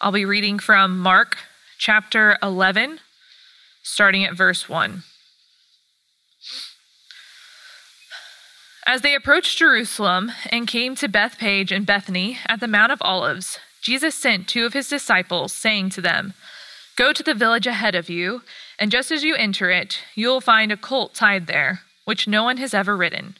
I'll 0.00 0.12
be 0.12 0.24
reading 0.24 0.58
from 0.58 0.98
Mark 0.98 1.38
chapter 1.78 2.36
11, 2.42 2.98
starting 3.82 4.24
at 4.24 4.34
verse 4.34 4.68
1. 4.68 5.04
As 8.86 9.02
they 9.02 9.14
approached 9.14 9.56
Jerusalem 9.56 10.32
and 10.50 10.66
came 10.66 10.96
to 10.96 11.08
Bethphage 11.08 11.70
and 11.70 11.86
Bethany 11.86 12.38
at 12.46 12.58
the 12.58 12.66
Mount 12.66 12.90
of 12.90 13.00
Olives, 13.02 13.60
Jesus 13.80 14.16
sent 14.16 14.48
two 14.48 14.66
of 14.66 14.72
his 14.72 14.88
disciples, 14.88 15.52
saying 15.52 15.90
to 15.90 16.00
them, 16.00 16.34
Go 16.96 17.12
to 17.12 17.22
the 17.22 17.32
village 17.32 17.66
ahead 17.66 17.94
of 17.94 18.10
you, 18.10 18.42
and 18.80 18.90
just 18.90 19.12
as 19.12 19.22
you 19.22 19.36
enter 19.36 19.70
it, 19.70 20.00
you 20.16 20.26
will 20.26 20.40
find 20.40 20.72
a 20.72 20.76
colt 20.76 21.14
tied 21.14 21.46
there, 21.46 21.82
which 22.04 22.26
no 22.26 22.42
one 22.42 22.56
has 22.56 22.74
ever 22.74 22.96
ridden. 22.96 23.36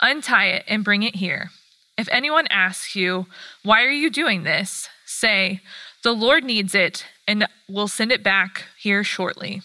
Untie 0.00 0.46
it 0.46 0.64
and 0.68 0.84
bring 0.84 1.02
it 1.02 1.16
here. 1.16 1.50
If 1.98 2.08
anyone 2.12 2.46
asks 2.46 2.94
you, 2.94 3.26
Why 3.64 3.82
are 3.82 3.90
you 3.90 4.08
doing 4.08 4.44
this? 4.44 4.88
say, 5.06 5.60
The 6.06 6.14
Lord 6.14 6.44
needs 6.44 6.72
it, 6.72 7.04
and 7.26 7.48
will 7.68 7.88
send 7.88 8.12
it 8.12 8.22
back 8.22 8.66
here 8.78 9.02
shortly. 9.02 9.62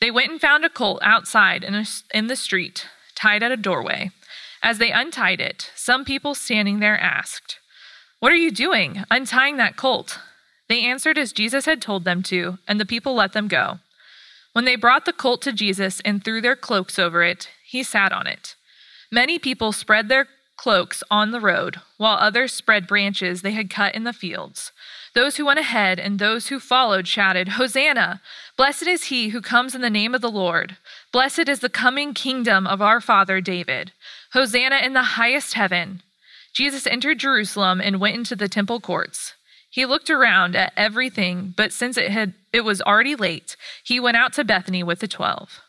They 0.00 0.10
went 0.10 0.32
and 0.32 0.40
found 0.40 0.64
a 0.64 0.68
colt 0.68 0.98
outside 1.04 1.62
in, 1.62 1.72
a, 1.72 1.84
in 2.12 2.26
the 2.26 2.34
street, 2.34 2.88
tied 3.14 3.44
at 3.44 3.52
a 3.52 3.56
doorway. 3.56 4.10
As 4.60 4.78
they 4.78 4.90
untied 4.90 5.40
it, 5.40 5.70
some 5.76 6.04
people 6.04 6.34
standing 6.34 6.80
there 6.80 6.98
asked, 6.98 7.60
What 8.18 8.32
are 8.32 8.42
you 8.44 8.50
doing, 8.50 9.04
untying 9.08 9.56
that 9.58 9.76
colt? 9.76 10.18
They 10.68 10.84
answered 10.84 11.16
as 11.16 11.32
Jesus 11.32 11.64
had 11.64 11.80
told 11.80 12.02
them 12.02 12.24
to, 12.24 12.58
and 12.66 12.80
the 12.80 12.84
people 12.84 13.14
let 13.14 13.32
them 13.32 13.46
go. 13.46 13.78
When 14.52 14.64
they 14.64 14.74
brought 14.74 15.04
the 15.04 15.12
colt 15.12 15.42
to 15.42 15.52
Jesus 15.52 16.00
and 16.04 16.24
threw 16.24 16.40
their 16.40 16.56
cloaks 16.56 16.98
over 16.98 17.22
it, 17.22 17.50
he 17.64 17.84
sat 17.84 18.10
on 18.10 18.26
it. 18.26 18.56
Many 19.12 19.38
people 19.38 19.70
spread 19.70 20.08
their 20.08 20.26
cloaks 20.56 21.04
on 21.08 21.30
the 21.30 21.40
road, 21.40 21.76
while 21.98 22.16
others 22.16 22.52
spread 22.52 22.88
branches 22.88 23.42
they 23.42 23.52
had 23.52 23.70
cut 23.70 23.94
in 23.94 24.02
the 24.02 24.12
fields. 24.12 24.72
Those 25.16 25.38
who 25.38 25.46
went 25.46 25.58
ahead 25.58 25.98
and 25.98 26.18
those 26.18 26.48
who 26.48 26.60
followed 26.60 27.08
shouted, 27.08 27.48
Hosanna! 27.48 28.20
Blessed 28.54 28.86
is 28.86 29.04
he 29.04 29.30
who 29.30 29.40
comes 29.40 29.74
in 29.74 29.80
the 29.80 29.88
name 29.88 30.14
of 30.14 30.20
the 30.20 30.30
Lord. 30.30 30.76
Blessed 31.10 31.48
is 31.48 31.60
the 31.60 31.70
coming 31.70 32.12
kingdom 32.12 32.66
of 32.66 32.82
our 32.82 33.00
father 33.00 33.40
David. 33.40 33.92
Hosanna 34.34 34.76
in 34.84 34.92
the 34.92 35.16
highest 35.16 35.54
heaven. 35.54 36.02
Jesus 36.52 36.86
entered 36.86 37.18
Jerusalem 37.18 37.80
and 37.80 37.98
went 37.98 38.14
into 38.14 38.36
the 38.36 38.46
temple 38.46 38.78
courts. 38.78 39.32
He 39.70 39.86
looked 39.86 40.10
around 40.10 40.54
at 40.54 40.74
everything, 40.76 41.54
but 41.56 41.72
since 41.72 41.96
it 41.96 42.10
had 42.10 42.34
it 42.52 42.60
was 42.60 42.82
already 42.82 43.14
late, 43.16 43.56
he 43.82 43.98
went 43.98 44.18
out 44.18 44.34
to 44.34 44.44
Bethany 44.44 44.82
with 44.82 44.98
the 44.98 45.08
12. 45.08 45.62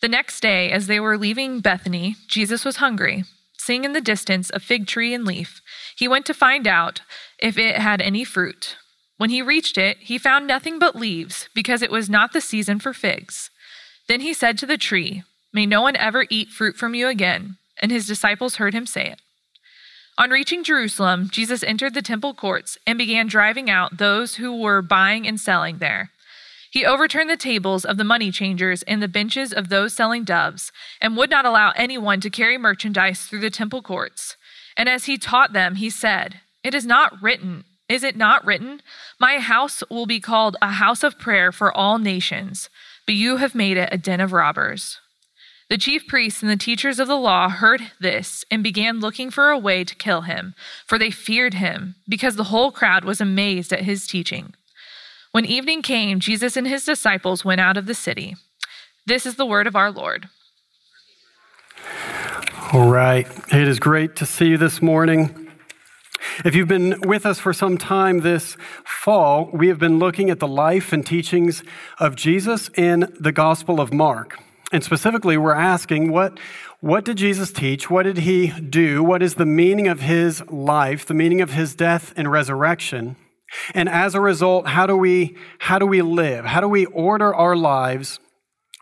The 0.00 0.08
next 0.08 0.40
day, 0.40 0.70
as 0.70 0.86
they 0.86 0.98
were 0.98 1.18
leaving 1.18 1.60
Bethany, 1.60 2.16
Jesus 2.26 2.64
was 2.64 2.76
hungry. 2.76 3.24
Seeing 3.58 3.84
in 3.84 3.92
the 3.92 4.00
distance 4.00 4.50
a 4.54 4.60
fig 4.60 4.86
tree 4.86 5.12
and 5.12 5.26
leaf, 5.26 5.60
he 5.98 6.08
went 6.08 6.24
to 6.26 6.34
find 6.34 6.66
out 6.66 7.00
if 7.38 7.58
it 7.58 7.76
had 7.76 8.00
any 8.00 8.24
fruit. 8.24 8.76
When 9.16 9.30
he 9.30 9.42
reached 9.42 9.76
it, 9.76 9.98
he 9.98 10.16
found 10.16 10.46
nothing 10.46 10.78
but 10.78 10.94
leaves, 10.94 11.48
because 11.54 11.82
it 11.82 11.90
was 11.90 12.08
not 12.08 12.32
the 12.32 12.40
season 12.40 12.78
for 12.78 12.94
figs. 12.94 13.50
Then 14.06 14.20
he 14.20 14.32
said 14.32 14.56
to 14.58 14.66
the 14.66 14.78
tree, 14.78 15.24
May 15.52 15.66
no 15.66 15.82
one 15.82 15.96
ever 15.96 16.26
eat 16.30 16.48
fruit 16.48 16.76
from 16.76 16.94
you 16.94 17.08
again 17.08 17.58
and 17.80 17.90
his 17.90 18.06
disciples 18.06 18.56
heard 18.56 18.74
him 18.74 18.86
say 18.86 19.06
it. 19.06 19.20
On 20.16 20.30
reaching 20.30 20.64
Jerusalem, 20.64 21.28
Jesus 21.30 21.62
entered 21.62 21.94
the 21.94 22.02
temple 22.02 22.34
courts 22.34 22.76
and 22.86 22.98
began 22.98 23.28
driving 23.28 23.70
out 23.70 23.98
those 23.98 24.36
who 24.36 24.60
were 24.60 24.82
buying 24.82 25.26
and 25.26 25.38
selling 25.38 25.78
there. 25.78 26.10
He 26.70 26.84
overturned 26.84 27.30
the 27.30 27.36
tables 27.36 27.84
of 27.84 27.96
the 27.96 28.04
money 28.04 28.30
changers 28.30 28.82
and 28.82 29.00
the 29.00 29.08
benches 29.08 29.52
of 29.52 29.68
those 29.68 29.94
selling 29.94 30.24
doves, 30.24 30.72
and 31.00 31.16
would 31.16 31.30
not 31.30 31.46
allow 31.46 31.72
anyone 31.76 32.20
to 32.20 32.30
carry 32.30 32.58
merchandise 32.58 33.22
through 33.22 33.40
the 33.40 33.50
temple 33.50 33.80
courts. 33.80 34.36
And 34.78 34.88
as 34.88 35.06
he 35.06 35.18
taught 35.18 35.52
them, 35.52 35.74
he 35.74 35.90
said, 35.90 36.40
It 36.62 36.72
is 36.72 36.86
not 36.86 37.20
written, 37.20 37.64
is 37.88 38.04
it 38.04 38.16
not 38.16 38.44
written, 38.44 38.80
My 39.18 39.40
house 39.40 39.82
will 39.90 40.06
be 40.06 40.20
called 40.20 40.56
a 40.62 40.70
house 40.70 41.02
of 41.02 41.18
prayer 41.18 41.50
for 41.50 41.76
all 41.76 41.98
nations, 41.98 42.70
but 43.04 43.16
you 43.16 43.38
have 43.38 43.54
made 43.56 43.76
it 43.76 43.88
a 43.90 43.98
den 43.98 44.20
of 44.20 44.32
robbers. 44.32 45.00
The 45.68 45.78
chief 45.78 46.06
priests 46.06 46.42
and 46.42 46.50
the 46.50 46.56
teachers 46.56 46.98
of 46.98 47.08
the 47.08 47.16
law 47.16 47.48
heard 47.50 47.92
this 48.00 48.44
and 48.50 48.62
began 48.62 49.00
looking 49.00 49.30
for 49.30 49.50
a 49.50 49.58
way 49.58 49.84
to 49.84 49.94
kill 49.96 50.22
him, 50.22 50.54
for 50.86 50.96
they 50.98 51.10
feared 51.10 51.54
him, 51.54 51.96
because 52.08 52.36
the 52.36 52.44
whole 52.44 52.70
crowd 52.70 53.04
was 53.04 53.20
amazed 53.20 53.72
at 53.72 53.82
his 53.82 54.06
teaching. 54.06 54.54
When 55.32 55.44
evening 55.44 55.82
came, 55.82 56.20
Jesus 56.20 56.56
and 56.56 56.66
his 56.66 56.84
disciples 56.84 57.44
went 57.44 57.60
out 57.60 57.76
of 57.76 57.86
the 57.86 57.94
city. 57.94 58.36
This 59.06 59.26
is 59.26 59.34
the 59.34 59.44
word 59.44 59.66
of 59.66 59.76
our 59.76 59.90
Lord. 59.90 60.28
All 62.70 62.90
right. 62.90 63.26
It 63.50 63.66
is 63.66 63.80
great 63.80 64.16
to 64.16 64.26
see 64.26 64.48
you 64.48 64.58
this 64.58 64.82
morning. 64.82 65.48
If 66.44 66.54
you've 66.54 66.68
been 66.68 67.00
with 67.00 67.24
us 67.24 67.40
for 67.40 67.54
some 67.54 67.78
time 67.78 68.20
this 68.20 68.58
fall, 68.84 69.48
we 69.54 69.68
have 69.68 69.78
been 69.78 69.98
looking 69.98 70.28
at 70.28 70.38
the 70.38 70.46
life 70.46 70.92
and 70.92 71.04
teachings 71.04 71.62
of 71.98 72.14
Jesus 72.14 72.68
in 72.76 73.10
the 73.18 73.32
Gospel 73.32 73.80
of 73.80 73.94
Mark. 73.94 74.38
And 74.70 74.84
specifically, 74.84 75.38
we're 75.38 75.54
asking 75.54 76.12
what, 76.12 76.38
what 76.80 77.06
did 77.06 77.16
Jesus 77.16 77.52
teach? 77.52 77.88
What 77.88 78.02
did 78.02 78.18
he 78.18 78.48
do? 78.48 79.02
What 79.02 79.22
is 79.22 79.36
the 79.36 79.46
meaning 79.46 79.88
of 79.88 80.00
his 80.00 80.46
life, 80.50 81.06
the 81.06 81.14
meaning 81.14 81.40
of 81.40 81.52
his 81.52 81.74
death 81.74 82.12
and 82.16 82.30
resurrection? 82.30 83.16
And 83.72 83.88
as 83.88 84.14
a 84.14 84.20
result, 84.20 84.66
how 84.68 84.86
do 84.86 84.94
we, 84.94 85.38
how 85.58 85.78
do 85.78 85.86
we 85.86 86.02
live? 86.02 86.44
How 86.44 86.60
do 86.60 86.68
we 86.68 86.84
order 86.84 87.34
our 87.34 87.56
lives 87.56 88.20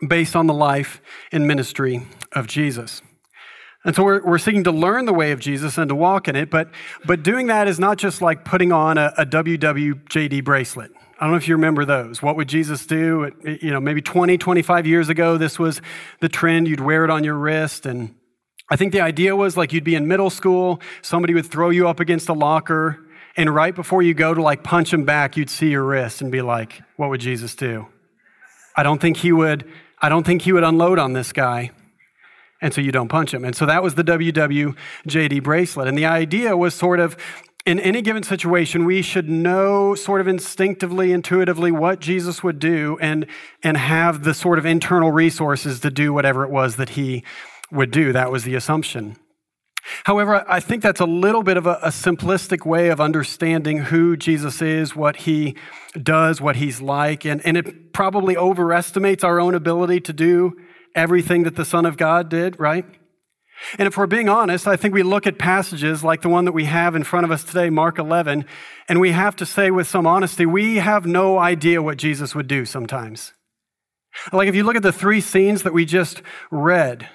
based 0.05 0.35
on 0.35 0.47
the 0.47 0.53
life 0.53 0.99
and 1.31 1.47
ministry 1.47 2.05
of 2.33 2.47
Jesus? 2.47 3.01
And 3.87 3.95
so 3.95 4.03
we're, 4.03 4.21
we're 4.21 4.37
seeking 4.37 4.65
to 4.65 4.71
learn 4.71 5.05
the 5.05 5.13
way 5.13 5.31
of 5.31 5.39
Jesus 5.39 5.77
and 5.77 5.87
to 5.87 5.95
walk 5.95 6.27
in 6.27 6.35
it, 6.35 6.49
but, 6.49 6.69
but 7.05 7.23
doing 7.23 7.47
that 7.47 7.69
is 7.69 7.79
not 7.79 7.97
just 7.97 8.21
like 8.21 8.43
putting 8.43 8.73
on 8.73 8.97
a, 8.97 9.13
a 9.17 9.25
WWJD 9.25 10.43
bracelet. 10.43 10.91
I 11.17 11.23
don't 11.23 11.31
know 11.31 11.37
if 11.37 11.47
you 11.47 11.55
remember 11.55 11.85
those. 11.85 12.21
What 12.21 12.35
would 12.35 12.49
Jesus 12.49 12.85
do? 12.85 13.31
You 13.61 13.71
know, 13.71 13.79
maybe 13.79 14.01
20, 14.01 14.37
25 14.37 14.85
years 14.85 15.07
ago, 15.07 15.37
this 15.37 15.57
was 15.57 15.81
the 16.19 16.27
trend. 16.27 16.67
You'd 16.67 16.81
wear 16.81 17.05
it 17.05 17.09
on 17.09 17.23
your 17.23 17.35
wrist. 17.35 17.85
And 17.85 18.13
I 18.69 18.75
think 18.75 18.91
the 18.91 18.99
idea 18.99 19.37
was 19.37 19.55
like 19.55 19.71
you'd 19.71 19.85
be 19.85 19.95
in 19.95 20.05
middle 20.05 20.29
school, 20.29 20.81
somebody 21.01 21.33
would 21.33 21.45
throw 21.45 21.69
you 21.69 21.87
up 21.87 22.01
against 22.01 22.27
a 22.27 22.33
locker, 22.33 22.99
and 23.37 23.55
right 23.55 23.73
before 23.73 24.01
you 24.01 24.13
go 24.13 24.33
to 24.33 24.41
like 24.41 24.63
punch 24.63 24.93
him 24.93 25.05
back, 25.05 25.37
you'd 25.37 25.49
see 25.49 25.69
your 25.69 25.83
wrist 25.83 26.21
and 26.21 26.29
be 26.29 26.41
like, 26.41 26.81
what 26.97 27.09
would 27.09 27.21
Jesus 27.21 27.55
do? 27.55 27.87
I 28.75 28.83
don't 28.83 28.99
think 28.99 29.15
he 29.15 29.31
would, 29.31 29.63
I 30.01 30.09
don't 30.09 30.25
think 30.25 30.41
he 30.41 30.51
would 30.51 30.65
unload 30.65 30.99
on 30.99 31.13
this 31.13 31.31
guy. 31.31 31.71
And 32.61 32.73
so 32.73 32.81
you 32.81 32.91
don't 32.91 33.07
punch 33.07 33.33
him. 33.33 33.45
And 33.45 33.55
so 33.55 33.65
that 33.65 33.83
was 33.83 33.95
the 33.95 34.03
WWJD 34.03 35.43
bracelet. 35.43 35.87
And 35.87 35.97
the 35.97 36.05
idea 36.05 36.57
was 36.57 36.73
sort 36.73 36.99
of 36.99 37.15
in 37.67 37.81
any 37.81 38.01
given 38.01 38.23
situation, 38.23 38.85
we 38.85 39.01
should 39.01 39.27
know 39.27 39.93
sort 39.93 40.21
of 40.21 40.27
instinctively, 40.27 41.11
intuitively 41.11 41.69
what 41.69 41.99
Jesus 41.99 42.41
would 42.41 42.59
do 42.59 42.97
and, 43.01 43.27
and 43.61 43.75
have 43.75 44.23
the 44.23 44.33
sort 44.33 44.57
of 44.57 44.65
internal 44.65 45.11
resources 45.11 45.81
to 45.81 45.91
do 45.91 46.13
whatever 46.13 46.45
it 46.45 46.49
was 46.49 46.77
that 46.77 46.91
he 46.91 47.25
would 47.69 47.91
do. 47.91 48.13
That 48.13 48.31
was 48.31 48.45
the 48.45 48.55
assumption. 48.55 49.17
However, 50.05 50.45
I 50.47 50.61
think 50.61 50.81
that's 50.81 51.01
a 51.01 51.05
little 51.05 51.43
bit 51.43 51.57
of 51.57 51.65
a, 51.65 51.79
a, 51.81 51.89
simplistic 51.89 52.65
way 52.65 52.89
of 52.89 52.99
understanding 52.99 53.79
who 53.79 54.17
Jesus 54.17 54.61
is, 54.61 54.95
what 54.95 55.17
he 55.17 55.55
does, 56.01 56.41
what 56.41 56.57
he's 56.57 56.81
like, 56.81 57.25
and, 57.25 57.45
and 57.45 57.57
it 57.57 57.93
probably 57.93 58.35
overestimates 58.35 59.23
our 59.23 59.39
own 59.39 59.55
ability 59.55 60.01
to 60.01 60.13
do 60.13 60.57
everything 60.95 61.43
that 61.43 61.55
the 61.55 61.65
Son 61.65 61.85
of 61.85 61.97
God 61.97 62.29
did, 62.29 62.59
right? 62.59 62.85
And 63.77 63.87
if 63.87 63.97
we're 63.97 64.07
being 64.07 64.29
honest, 64.29 64.67
I 64.67 64.75
think 64.75 64.93
we 64.93 65.03
look 65.03 65.25
at 65.25 65.39
passages 65.39 66.03
like 66.03 66.21
the 66.21 66.29
one 66.29 66.45
that 66.45 66.51
we 66.51 66.65
have 66.65 66.95
in 66.95 67.03
front 67.03 67.25
of 67.25 67.31
us 67.31 67.43
today, 67.43 67.69
Mark 67.69 67.97
11, 67.97 68.45
and 68.87 68.99
we 68.99 69.11
have 69.11 69.35
to 69.37 69.45
say 69.45 69.71
with 69.71 69.87
some 69.87 70.05
honesty, 70.05 70.45
we 70.45 70.75
have 70.75 71.05
no 71.05 71.39
idea 71.39 71.81
what 71.81 71.97
Jesus 71.97 72.35
would 72.35 72.47
do 72.47 72.65
sometimes. 72.65 73.33
Like 74.31 74.47
if 74.47 74.55
you 74.55 74.63
look 74.63 74.75
at 74.75 74.83
the 74.83 74.93
three 74.93 75.21
scenes 75.21 75.63
that 75.63 75.73
we 75.73 75.85
just 75.85 76.21
read, 76.51 77.09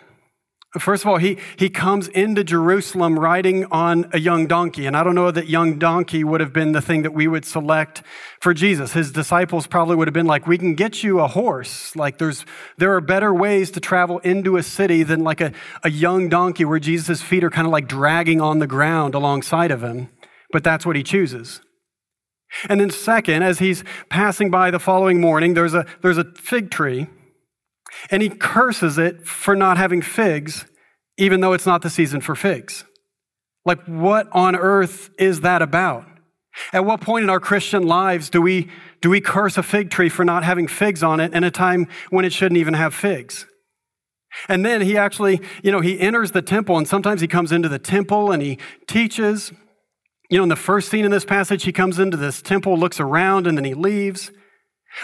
First 0.79 1.05
of 1.05 1.11
all, 1.11 1.19
he, 1.19 1.37
he 1.57 1.69
comes 1.69 2.09
into 2.09 2.43
Jerusalem 2.43 3.19
riding 3.19 3.67
on 3.67 4.09
a 4.13 4.19
young 4.19 4.47
donkey. 4.47 4.87
And 4.87 4.97
I 4.97 5.05
don't 5.05 5.15
know 5.15 5.31
that 5.31 5.47
young 5.47 5.79
donkey 5.79 6.25
would 6.25 6.41
have 6.41 6.55
been 6.55 6.73
the 6.73 6.81
thing 6.81 7.03
that 7.03 7.13
we 7.13 7.29
would 7.29 7.45
select 7.45 8.03
for 8.41 8.55
Jesus. 8.55 8.95
His 8.95 9.13
disciples 9.13 9.67
probably 9.67 9.97
would 9.97 10.09
have 10.09 10.15
been 10.15 10.27
like, 10.27 10.47
we 10.47 10.57
can 10.57 10.75
get 10.75 11.03
you 11.03 11.21
a 11.21 11.29
horse. 11.29 11.95
Like 11.95 12.17
there's, 12.17 12.47
there 12.79 12.95
are 12.95 13.03
better 13.03 13.35
ways 13.35 13.71
to 13.73 13.81
travel 13.81 14.19
into 14.21 14.57
a 14.57 14.63
city 14.63 15.03
than 15.03 15.23
like 15.23 15.43
a, 15.43 15.53
a 15.83 15.91
young 15.91 16.31
donkey 16.31 16.65
where 16.65 16.79
Jesus' 16.79 17.21
feet 17.21 17.45
are 17.45 17.51
kind 17.51 17.67
of 17.67 17.73
like 17.73 17.87
dragging 17.87 18.41
on 18.41 18.59
the 18.59 18.67
ground 18.67 19.15
alongside 19.15 19.71
of 19.71 19.85
him. 19.85 20.09
But 20.53 20.65
that's 20.65 20.87
what 20.87 20.97
he 20.97 21.03
chooses. 21.03 21.61
And 22.71 22.81
then 22.81 22.89
second, 22.89 23.43
as 23.43 23.59
he's 23.59 23.85
passing 24.09 24.51
by 24.51 24.71
the 24.71 24.79
following 24.79 25.21
morning, 25.21 25.53
there's 25.53 25.75
a, 25.75 25.85
there's 26.01 26.19
a 26.19 26.25
fig 26.37 26.71
tree 26.71 27.09
and 28.11 28.23
he 28.23 28.29
curses 28.29 28.99
it 28.99 29.27
for 29.27 29.55
not 29.55 29.77
having 29.77 30.03
figs, 30.03 30.65
even 31.17 31.41
though 31.41 31.53
it's 31.53 31.67
not 31.67 31.83
the 31.83 31.91
season 31.91 32.21
for 32.21 32.35
figs. 32.35 32.85
Like, 33.65 33.85
what 33.87 34.29
on 34.33 34.57
earth 34.57 35.11
is 35.19 35.43
that 35.43 35.63
about? 35.63 36.05
At 36.73 36.85
what 36.85 37.01
point 37.01 37.25
in 37.25 37.31
our 37.31 37.41
Christian 37.41 37.85
lives 37.87 38.29
do 38.29 38.43
we, 38.43 38.69
do 39.01 39.11
we 39.11 39.21
curse 39.21 39.57
a 39.57 39.63
fig 39.63 39.91
tree 39.91 40.09
for 40.09 40.25
not 40.25 40.45
having 40.45 40.67
figs 40.67 41.03
on 41.03 41.21
it 41.21 41.33
in 41.33 41.45
a 41.45 41.51
time 41.51 41.87
when 42.11 42.25
it 42.25 42.33
shouldn't 42.33 42.59
even 42.59 42.75
have 42.75 42.95
figs? 42.95 43.47
And 44.49 44.65
then 44.65 44.81
he 44.81 44.97
actually, 44.97 45.41
you 45.63 45.71
know, 45.71 45.81
he 45.81 46.01
enters 46.01 46.33
the 46.33 46.43
temple, 46.43 46.79
and 46.79 46.89
sometimes 46.89 47.21
he 47.21 47.29
comes 47.29 47.53
into 47.53 47.69
the 47.69 47.79
temple 47.79 48.33
and 48.33 48.43
he 48.43 48.59
teaches. 48.87 49.53
You 50.31 50.39
know, 50.39 50.45
in 50.45 50.49
the 50.49 50.57
first 50.57 50.89
scene 50.89 51.05
in 51.05 51.11
this 51.11 51.27
passage, 51.27 51.65
he 51.65 51.73
comes 51.73 51.99
into 51.99 52.17
this 52.17 52.41
temple, 52.41 52.79
looks 52.79 52.99
around, 52.99 53.47
and 53.47 53.57
then 53.59 53.65
he 53.65 53.75
leaves. 53.75 54.31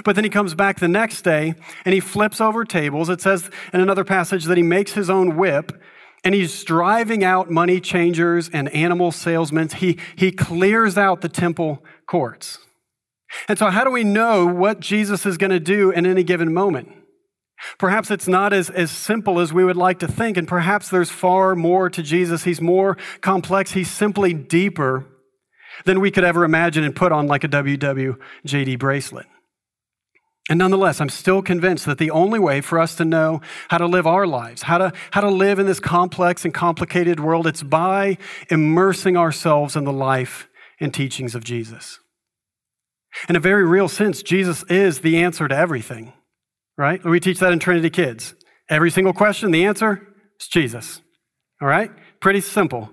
But 0.04 0.14
then 0.14 0.24
he 0.24 0.30
comes 0.30 0.54
back 0.54 0.78
the 0.78 0.88
next 0.88 1.22
day 1.22 1.54
and 1.84 1.94
he 1.94 2.00
flips 2.00 2.40
over 2.40 2.64
tables. 2.64 3.08
It 3.08 3.20
says 3.20 3.50
in 3.72 3.80
another 3.80 4.04
passage 4.04 4.44
that 4.44 4.56
he 4.56 4.62
makes 4.62 4.92
his 4.92 5.08
own 5.08 5.36
whip 5.36 5.72
and 6.24 6.34
he's 6.34 6.64
driving 6.64 7.24
out 7.24 7.50
money 7.50 7.80
changers 7.80 8.48
and 8.52 8.68
animal 8.70 9.12
salesmen. 9.12 9.68
He, 9.68 9.98
he 10.16 10.32
clears 10.32 10.98
out 10.98 11.20
the 11.20 11.28
temple 11.28 11.84
courts. 12.06 12.58
And 13.46 13.58
so, 13.58 13.68
how 13.70 13.84
do 13.84 13.90
we 13.90 14.04
know 14.04 14.46
what 14.46 14.80
Jesus 14.80 15.26
is 15.26 15.36
going 15.36 15.50
to 15.50 15.60
do 15.60 15.90
in 15.90 16.06
any 16.06 16.24
given 16.24 16.52
moment? 16.52 16.92
Perhaps 17.76 18.10
it's 18.10 18.28
not 18.28 18.52
as, 18.52 18.70
as 18.70 18.90
simple 18.90 19.40
as 19.40 19.52
we 19.52 19.64
would 19.64 19.76
like 19.76 19.98
to 19.98 20.08
think, 20.08 20.36
and 20.36 20.46
perhaps 20.46 20.88
there's 20.88 21.10
far 21.10 21.54
more 21.54 21.90
to 21.90 22.02
Jesus. 22.02 22.44
He's 22.44 22.60
more 22.60 22.96
complex, 23.20 23.72
he's 23.72 23.90
simply 23.90 24.32
deeper 24.32 25.04
than 25.84 26.00
we 26.00 26.10
could 26.10 26.24
ever 26.24 26.44
imagine 26.44 26.84
and 26.84 26.94
put 26.94 27.12
on 27.12 27.26
like 27.26 27.44
a 27.44 27.48
WWJD 27.48 28.78
bracelet. 28.78 29.26
And 30.48 30.58
nonetheless, 30.58 31.00
I'm 31.00 31.10
still 31.10 31.42
convinced 31.42 31.84
that 31.84 31.98
the 31.98 32.10
only 32.10 32.38
way 32.38 32.62
for 32.62 32.78
us 32.78 32.94
to 32.96 33.04
know 33.04 33.42
how 33.68 33.78
to 33.78 33.86
live 33.86 34.06
our 34.06 34.26
lives, 34.26 34.62
how 34.62 34.78
to, 34.78 34.92
how 35.10 35.20
to 35.20 35.28
live 35.28 35.58
in 35.58 35.66
this 35.66 35.80
complex 35.80 36.44
and 36.44 36.54
complicated 36.54 37.20
world, 37.20 37.46
it's 37.46 37.62
by 37.62 38.16
immersing 38.48 39.16
ourselves 39.16 39.76
in 39.76 39.84
the 39.84 39.92
life 39.92 40.48
and 40.80 40.94
teachings 40.94 41.34
of 41.34 41.44
Jesus. 41.44 41.98
In 43.28 43.36
a 43.36 43.40
very 43.40 43.66
real 43.66 43.88
sense, 43.88 44.22
Jesus 44.22 44.62
is 44.64 45.00
the 45.00 45.18
answer 45.18 45.48
to 45.48 45.56
everything, 45.56 46.12
right? 46.78 47.04
We 47.04 47.20
teach 47.20 47.40
that 47.40 47.52
in 47.52 47.58
Trinity 47.58 47.90
Kids. 47.90 48.34
Every 48.70 48.90
single 48.90 49.12
question, 49.12 49.50
the 49.50 49.64
answer 49.64 50.06
is 50.40 50.48
Jesus, 50.48 51.02
all 51.60 51.68
right? 51.68 51.90
Pretty 52.20 52.40
simple. 52.40 52.90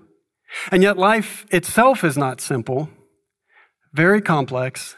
And 0.70 0.82
yet, 0.82 0.96
life 0.96 1.46
itself 1.50 2.04
is 2.04 2.16
not 2.16 2.40
simple, 2.40 2.88
very 3.92 4.20
complex, 4.20 4.96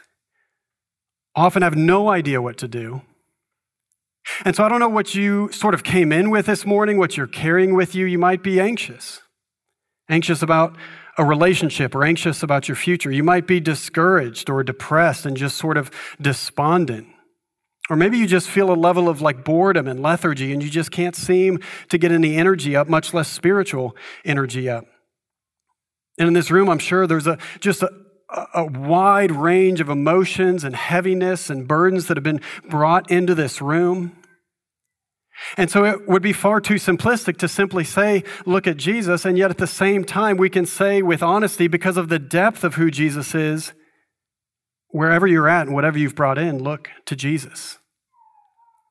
often 1.35 1.61
have 1.61 1.75
no 1.75 2.09
idea 2.09 2.41
what 2.41 2.57
to 2.57 2.67
do. 2.67 3.01
And 4.45 4.55
so 4.55 4.63
I 4.63 4.69
don't 4.69 4.79
know 4.79 4.89
what 4.89 5.15
you 5.15 5.51
sort 5.51 5.73
of 5.73 5.83
came 5.83 6.11
in 6.11 6.29
with 6.29 6.45
this 6.45 6.65
morning, 6.65 6.97
what 6.97 7.17
you're 7.17 7.27
carrying 7.27 7.75
with 7.75 7.95
you. 7.95 8.05
You 8.05 8.19
might 8.19 8.43
be 8.43 8.59
anxious, 8.59 9.21
anxious 10.09 10.41
about 10.41 10.75
a 11.17 11.25
relationship 11.25 11.95
or 11.95 12.03
anxious 12.03 12.43
about 12.43 12.67
your 12.67 12.75
future. 12.75 13.11
You 13.11 13.23
might 13.23 13.47
be 13.47 13.59
discouraged 13.59 14.49
or 14.49 14.63
depressed 14.63 15.25
and 15.25 15.35
just 15.35 15.57
sort 15.57 15.77
of 15.77 15.91
despondent. 16.21 17.07
Or 17.89 17.95
maybe 17.95 18.17
you 18.17 18.27
just 18.27 18.47
feel 18.47 18.71
a 18.71 18.75
level 18.75 19.09
of 19.09 19.19
like 19.19 19.43
boredom 19.43 19.87
and 19.87 20.01
lethargy 20.01 20.53
and 20.53 20.61
you 20.61 20.69
just 20.69 20.91
can't 20.91 21.15
seem 21.15 21.59
to 21.89 21.97
get 21.97 22.11
any 22.11 22.37
energy 22.37 22.75
up, 22.75 22.87
much 22.87 23.13
less 23.13 23.27
spiritual 23.27 23.95
energy 24.23 24.69
up. 24.69 24.85
And 26.19 26.27
in 26.27 26.33
this 26.33 26.51
room, 26.51 26.69
I'm 26.69 26.79
sure 26.79 27.07
there's 27.07 27.27
a, 27.27 27.37
just 27.59 27.81
a, 27.81 27.91
a 28.53 28.63
wide 28.65 29.31
range 29.31 29.81
of 29.81 29.89
emotions 29.89 30.63
and 30.63 30.75
heaviness 30.75 31.49
and 31.49 31.67
burdens 31.67 32.07
that 32.07 32.17
have 32.17 32.23
been 32.23 32.41
brought 32.69 33.09
into 33.09 33.33
this 33.33 33.61
room. 33.61 34.15
And 35.57 35.71
so 35.71 35.85
it 35.85 36.07
would 36.07 36.21
be 36.21 36.33
far 36.33 36.59
too 36.59 36.75
simplistic 36.75 37.37
to 37.37 37.47
simply 37.47 37.83
say, 37.83 38.23
look 38.45 38.67
at 38.67 38.77
Jesus, 38.77 39.25
and 39.25 39.37
yet 39.37 39.49
at 39.49 39.57
the 39.57 39.67
same 39.67 40.03
time, 40.03 40.37
we 40.37 40.49
can 40.49 40.65
say 40.65 41.01
with 41.01 41.23
honesty, 41.23 41.67
because 41.67 41.97
of 41.97 42.09
the 42.09 42.19
depth 42.19 42.63
of 42.63 42.75
who 42.75 42.91
Jesus 42.91 43.33
is, 43.33 43.73
wherever 44.89 45.25
you're 45.25 45.47
at 45.47 45.67
and 45.67 45.75
whatever 45.75 45.97
you've 45.97 46.15
brought 46.15 46.37
in, 46.37 46.61
look 46.61 46.89
to 47.05 47.15
Jesus. 47.15 47.77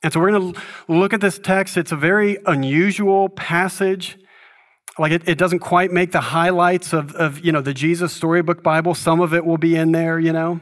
And 0.03 0.13
so 0.13 0.21
we're 0.21 0.31
going 0.31 0.55
to 0.55 0.61
look 0.89 1.13
at 1.13 1.21
this 1.21 1.39
text. 1.39 1.77
It's 1.77 1.93
a 1.93 1.97
very 1.97 2.39
unusual 2.47 3.29
passage. 3.29 4.17
Like 4.99 5.13
it, 5.13 5.29
it 5.29 5.39
doesn't 5.39 5.61
quite 5.61 5.93
make 5.93 6.13
the 6.13 6.21
highlights 6.21 6.93
of, 6.93 7.15
of, 7.15 7.45
you 7.45 7.53
know, 7.53 7.61
the 7.61 7.75
Jesus 7.75 8.13
Storybook 8.13 8.63
Bible. 8.63 8.95
Some 8.95 9.21
of 9.21 9.33
it 9.33 9.45
will 9.45 9.59
be 9.59 9.77
in 9.77 9.93
there, 9.93 10.19
you 10.19 10.33
know. 10.33 10.61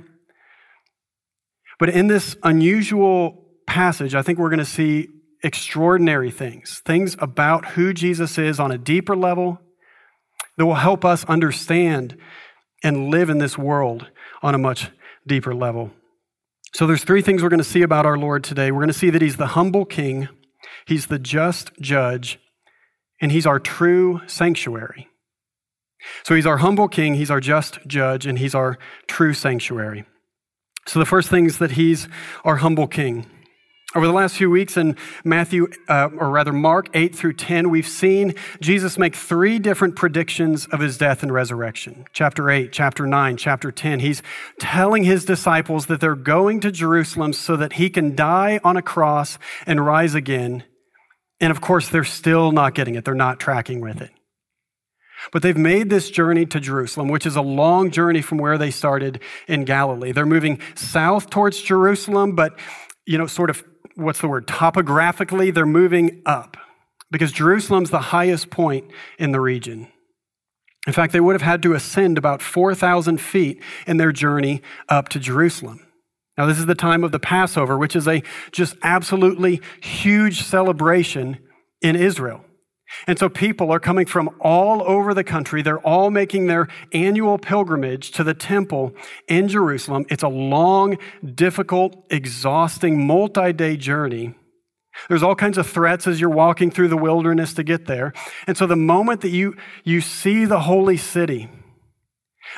But 1.78 1.90
in 1.90 2.06
this 2.06 2.36
unusual 2.42 3.44
passage, 3.66 4.14
I 4.14 4.22
think 4.22 4.38
we're 4.38 4.50
going 4.50 4.58
to 4.58 4.64
see 4.64 5.08
extraordinary 5.42 6.30
things, 6.30 6.82
things 6.84 7.16
about 7.18 7.66
who 7.70 7.92
Jesus 7.92 8.38
is 8.38 8.58
on 8.58 8.72
a 8.72 8.78
deeper 8.78 9.16
level 9.16 9.60
that 10.56 10.66
will 10.66 10.74
help 10.74 11.04
us 11.04 11.24
understand 11.24 12.16
and 12.82 13.10
live 13.10 13.30
in 13.30 13.38
this 13.38 13.58
world 13.58 14.06
on 14.42 14.54
a 14.54 14.58
much 14.58 14.90
deeper 15.26 15.54
level. 15.54 15.90
So 16.72 16.86
there's 16.86 17.04
three 17.04 17.22
things 17.22 17.42
we're 17.42 17.48
going 17.48 17.58
to 17.58 17.64
see 17.64 17.82
about 17.82 18.06
our 18.06 18.18
Lord 18.18 18.44
today. 18.44 18.70
We're 18.70 18.80
going 18.80 18.88
to 18.88 18.98
see 18.98 19.10
that 19.10 19.22
he's 19.22 19.36
the 19.36 19.48
humble 19.48 19.84
king, 19.84 20.28
he's 20.86 21.06
the 21.06 21.18
just 21.18 21.70
judge, 21.80 22.38
and 23.20 23.32
he's 23.32 23.46
our 23.46 23.58
true 23.58 24.20
sanctuary. 24.26 25.08
So 26.24 26.34
he's 26.34 26.46
our 26.46 26.58
humble 26.58 26.88
king, 26.88 27.14
he's 27.14 27.30
our 27.30 27.40
just 27.40 27.78
judge, 27.86 28.26
and 28.26 28.38
he's 28.38 28.54
our 28.54 28.78
true 29.06 29.34
sanctuary. 29.34 30.04
So 30.86 30.98
the 30.98 31.06
first 31.06 31.28
thing 31.28 31.46
is 31.46 31.58
that 31.58 31.72
he's 31.72 32.08
our 32.44 32.56
humble 32.56 32.86
king. 32.86 33.26
Over 33.94 34.06
the 34.06 34.12
last 34.12 34.36
few 34.36 34.50
weeks 34.50 34.76
in 34.76 34.94
Matthew, 35.24 35.68
uh, 35.88 36.10
or 36.18 36.28
rather 36.28 36.52
Mark 36.52 36.90
8 36.92 37.14
through 37.14 37.32
10, 37.32 37.70
we've 37.70 37.88
seen 37.88 38.34
Jesus 38.60 38.98
make 38.98 39.14
three 39.14 39.58
different 39.58 39.96
predictions 39.96 40.66
of 40.66 40.80
his 40.80 40.98
death 40.98 41.22
and 41.22 41.32
resurrection. 41.32 42.04
Chapter 42.12 42.50
8, 42.50 42.72
chapter 42.72 43.06
9, 43.06 43.36
chapter 43.38 43.72
10. 43.72 44.00
He's 44.00 44.22
telling 44.60 45.04
his 45.04 45.24
disciples 45.24 45.86
that 45.86 46.00
they're 46.00 46.14
going 46.14 46.60
to 46.60 46.70
Jerusalem 46.70 47.32
so 47.32 47.56
that 47.56 47.74
he 47.74 47.88
can 47.88 48.14
die 48.14 48.60
on 48.62 48.76
a 48.76 48.82
cross 48.82 49.38
and 49.66 49.84
rise 49.84 50.14
again 50.14 50.64
and 51.40 51.50
of 51.50 51.60
course, 51.60 51.88
they're 51.88 52.04
still 52.04 52.52
not 52.52 52.74
getting 52.74 52.94
it, 52.94 53.04
they're 53.04 53.14
not 53.14 53.40
tracking 53.40 53.80
with 53.80 54.00
it. 54.00 54.10
But 55.32 55.42
they've 55.42 55.56
made 55.56 55.90
this 55.90 56.10
journey 56.10 56.46
to 56.46 56.60
Jerusalem, 56.60 57.08
which 57.08 57.26
is 57.26 57.36
a 57.36 57.42
long 57.42 57.90
journey 57.90 58.22
from 58.22 58.38
where 58.38 58.58
they 58.58 58.70
started 58.70 59.20
in 59.48 59.64
Galilee. 59.64 60.12
They're 60.12 60.26
moving 60.26 60.60
south 60.74 61.30
towards 61.30 61.60
Jerusalem, 61.60 62.34
but, 62.34 62.58
you 63.06 63.18
know, 63.18 63.26
sort 63.26 63.50
of, 63.50 63.64
what's 63.94 64.20
the 64.20 64.28
word? 64.28 64.46
Topographically, 64.46 65.50
they're 65.50 65.66
moving 65.66 66.22
up 66.26 66.56
because 67.10 67.32
Jerusalem's 67.32 67.90
the 67.90 67.98
highest 67.98 68.50
point 68.50 68.90
in 69.18 69.32
the 69.32 69.40
region. 69.40 69.88
In 70.86 70.92
fact, 70.92 71.12
they 71.12 71.20
would 71.20 71.34
have 71.34 71.42
had 71.42 71.62
to 71.62 71.72
ascend 71.72 72.18
about 72.18 72.42
4,000 72.42 73.20
feet 73.20 73.60
in 73.86 73.96
their 73.96 74.12
journey 74.12 74.62
up 74.88 75.08
to 75.10 75.18
Jerusalem. 75.18 75.85
Now, 76.36 76.46
this 76.46 76.58
is 76.58 76.66
the 76.66 76.74
time 76.74 77.02
of 77.02 77.12
the 77.12 77.18
Passover, 77.18 77.78
which 77.78 77.96
is 77.96 78.06
a 78.06 78.22
just 78.52 78.76
absolutely 78.82 79.62
huge 79.80 80.42
celebration 80.42 81.38
in 81.80 81.96
Israel. 81.96 82.42
And 83.06 83.18
so 83.18 83.28
people 83.28 83.72
are 83.72 83.80
coming 83.80 84.06
from 84.06 84.30
all 84.40 84.82
over 84.82 85.12
the 85.12 85.24
country. 85.24 85.62
They're 85.62 85.80
all 85.80 86.10
making 86.10 86.46
their 86.46 86.68
annual 86.92 87.38
pilgrimage 87.38 88.12
to 88.12 88.24
the 88.24 88.34
temple 88.34 88.94
in 89.28 89.48
Jerusalem. 89.48 90.06
It's 90.08 90.22
a 90.22 90.28
long, 90.28 90.98
difficult, 91.34 92.04
exhausting, 92.10 93.06
multi 93.06 93.52
day 93.52 93.76
journey. 93.76 94.34
There's 95.08 95.22
all 95.22 95.34
kinds 95.34 95.58
of 95.58 95.66
threats 95.66 96.06
as 96.06 96.20
you're 96.20 96.30
walking 96.30 96.70
through 96.70 96.88
the 96.88 96.96
wilderness 96.96 97.54
to 97.54 97.62
get 97.62 97.86
there. 97.86 98.12
And 98.46 98.56
so 98.56 98.66
the 98.66 98.76
moment 98.76 99.20
that 99.22 99.30
you, 99.30 99.56
you 99.84 100.00
see 100.00 100.44
the 100.44 100.60
holy 100.60 100.96
city, 100.96 101.50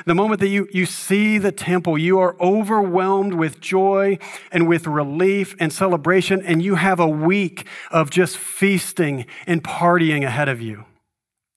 the 0.05 0.15
moment 0.15 0.39
that 0.41 0.47
you, 0.47 0.67
you 0.71 0.85
see 0.85 1.37
the 1.37 1.51
temple, 1.51 1.97
you 1.97 2.19
are 2.19 2.35
overwhelmed 2.39 3.33
with 3.33 3.59
joy 3.59 4.17
and 4.51 4.67
with 4.67 4.87
relief 4.87 5.55
and 5.59 5.71
celebration, 5.73 6.41
and 6.43 6.61
you 6.61 6.75
have 6.75 6.99
a 6.99 7.07
week 7.07 7.65
of 7.91 8.09
just 8.09 8.37
feasting 8.37 9.25
and 9.45 9.63
partying 9.63 10.25
ahead 10.25 10.49
of 10.49 10.61
you. 10.61 10.85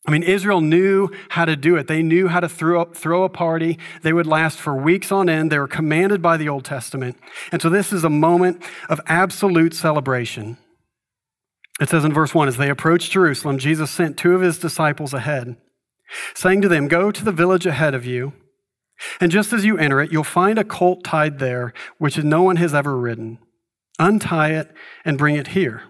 I 0.06 0.10
mean, 0.10 0.24
Israel 0.24 0.60
knew 0.60 1.10
how 1.28 1.44
to 1.44 1.54
do 1.54 1.76
it. 1.76 1.86
They 1.86 2.02
knew 2.02 2.26
how 2.26 2.40
to 2.40 2.48
throw, 2.48 2.86
throw 2.86 3.22
a 3.22 3.28
party. 3.28 3.78
They 4.02 4.12
would 4.12 4.26
last 4.26 4.58
for 4.58 4.74
weeks 4.74 5.12
on 5.12 5.28
end. 5.28 5.52
They 5.52 5.58
were 5.60 5.68
commanded 5.68 6.20
by 6.20 6.36
the 6.36 6.48
Old 6.48 6.64
Testament. 6.64 7.16
And 7.52 7.62
so 7.62 7.70
this 7.70 7.92
is 7.92 8.02
a 8.02 8.10
moment 8.10 8.64
of 8.88 9.00
absolute 9.06 9.74
celebration. 9.74 10.58
It 11.80 11.88
says 11.88 12.04
in 12.04 12.12
verse 12.12 12.34
1 12.34 12.48
As 12.48 12.56
they 12.56 12.68
approached 12.68 13.12
Jerusalem, 13.12 13.58
Jesus 13.58 13.92
sent 13.92 14.16
two 14.16 14.34
of 14.34 14.40
his 14.40 14.58
disciples 14.58 15.14
ahead 15.14 15.56
saying 16.34 16.62
to 16.62 16.68
them, 16.68 16.88
Go 16.88 17.10
to 17.10 17.24
the 17.24 17.32
village 17.32 17.66
ahead 17.66 17.94
of 17.94 18.04
you, 18.06 18.32
and 19.20 19.32
just 19.32 19.52
as 19.52 19.64
you 19.64 19.78
enter 19.78 20.00
it, 20.00 20.12
you'll 20.12 20.24
find 20.24 20.58
a 20.58 20.64
colt 20.64 21.04
tied 21.04 21.38
there, 21.38 21.72
which 21.98 22.18
no 22.18 22.42
one 22.42 22.56
has 22.56 22.74
ever 22.74 22.96
ridden. 22.96 23.38
Untie 23.98 24.50
it 24.50 24.72
and 25.04 25.18
bring 25.18 25.36
it 25.36 25.48
here. 25.48 25.82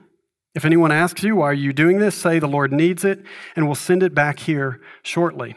If 0.54 0.64
anyone 0.64 0.92
asks 0.92 1.22
you, 1.22 1.36
Why 1.36 1.46
are 1.46 1.54
you 1.54 1.72
doing 1.72 1.98
this? 1.98 2.14
say, 2.14 2.38
The 2.38 2.46
Lord 2.46 2.72
needs 2.72 3.04
it, 3.04 3.24
and 3.56 3.66
we'll 3.66 3.74
send 3.74 4.02
it 4.02 4.14
back 4.14 4.40
here 4.40 4.80
shortly. 5.02 5.56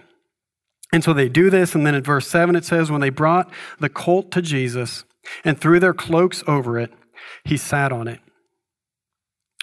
And 0.91 1.03
so 1.03 1.13
they 1.13 1.29
do 1.29 1.50
this, 1.50 1.75
and 1.75 1.86
then 1.86 1.95
in 1.95 2.03
verse 2.03 2.27
7 2.27 2.55
it 2.55 2.65
says, 2.65 2.91
When 2.91 3.01
they 3.01 3.10
brought 3.10 3.51
the 3.79 3.89
colt 3.89 4.31
to 4.31 4.41
Jesus 4.41 5.03
and 5.43 5.60
threw 5.60 5.79
their 5.79 5.93
cloaks 5.93 6.43
over 6.48 6.79
it, 6.79 6.93
he 7.43 7.57
sat 7.57 7.91
on 7.91 8.07
it. 8.07 8.19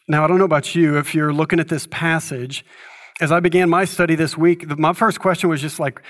Now, 0.09 0.25
I 0.25 0.27
don't 0.27 0.39
know 0.39 0.45
about 0.45 0.75
you, 0.75 0.99
if 0.99 1.15
you're 1.15 1.33
looking 1.33 1.61
at 1.61 1.69
this 1.69 1.87
passage, 1.87 2.65
as 3.21 3.31
I 3.31 3.41
began 3.41 3.69
my 3.69 3.85
study 3.85 4.15
this 4.15 4.37
week, 4.37 4.67
my 4.79 4.93
first 4.93 5.21
question 5.21 5.49
was 5.49 5.61
just 5.61 5.79
like, 5.79 6.03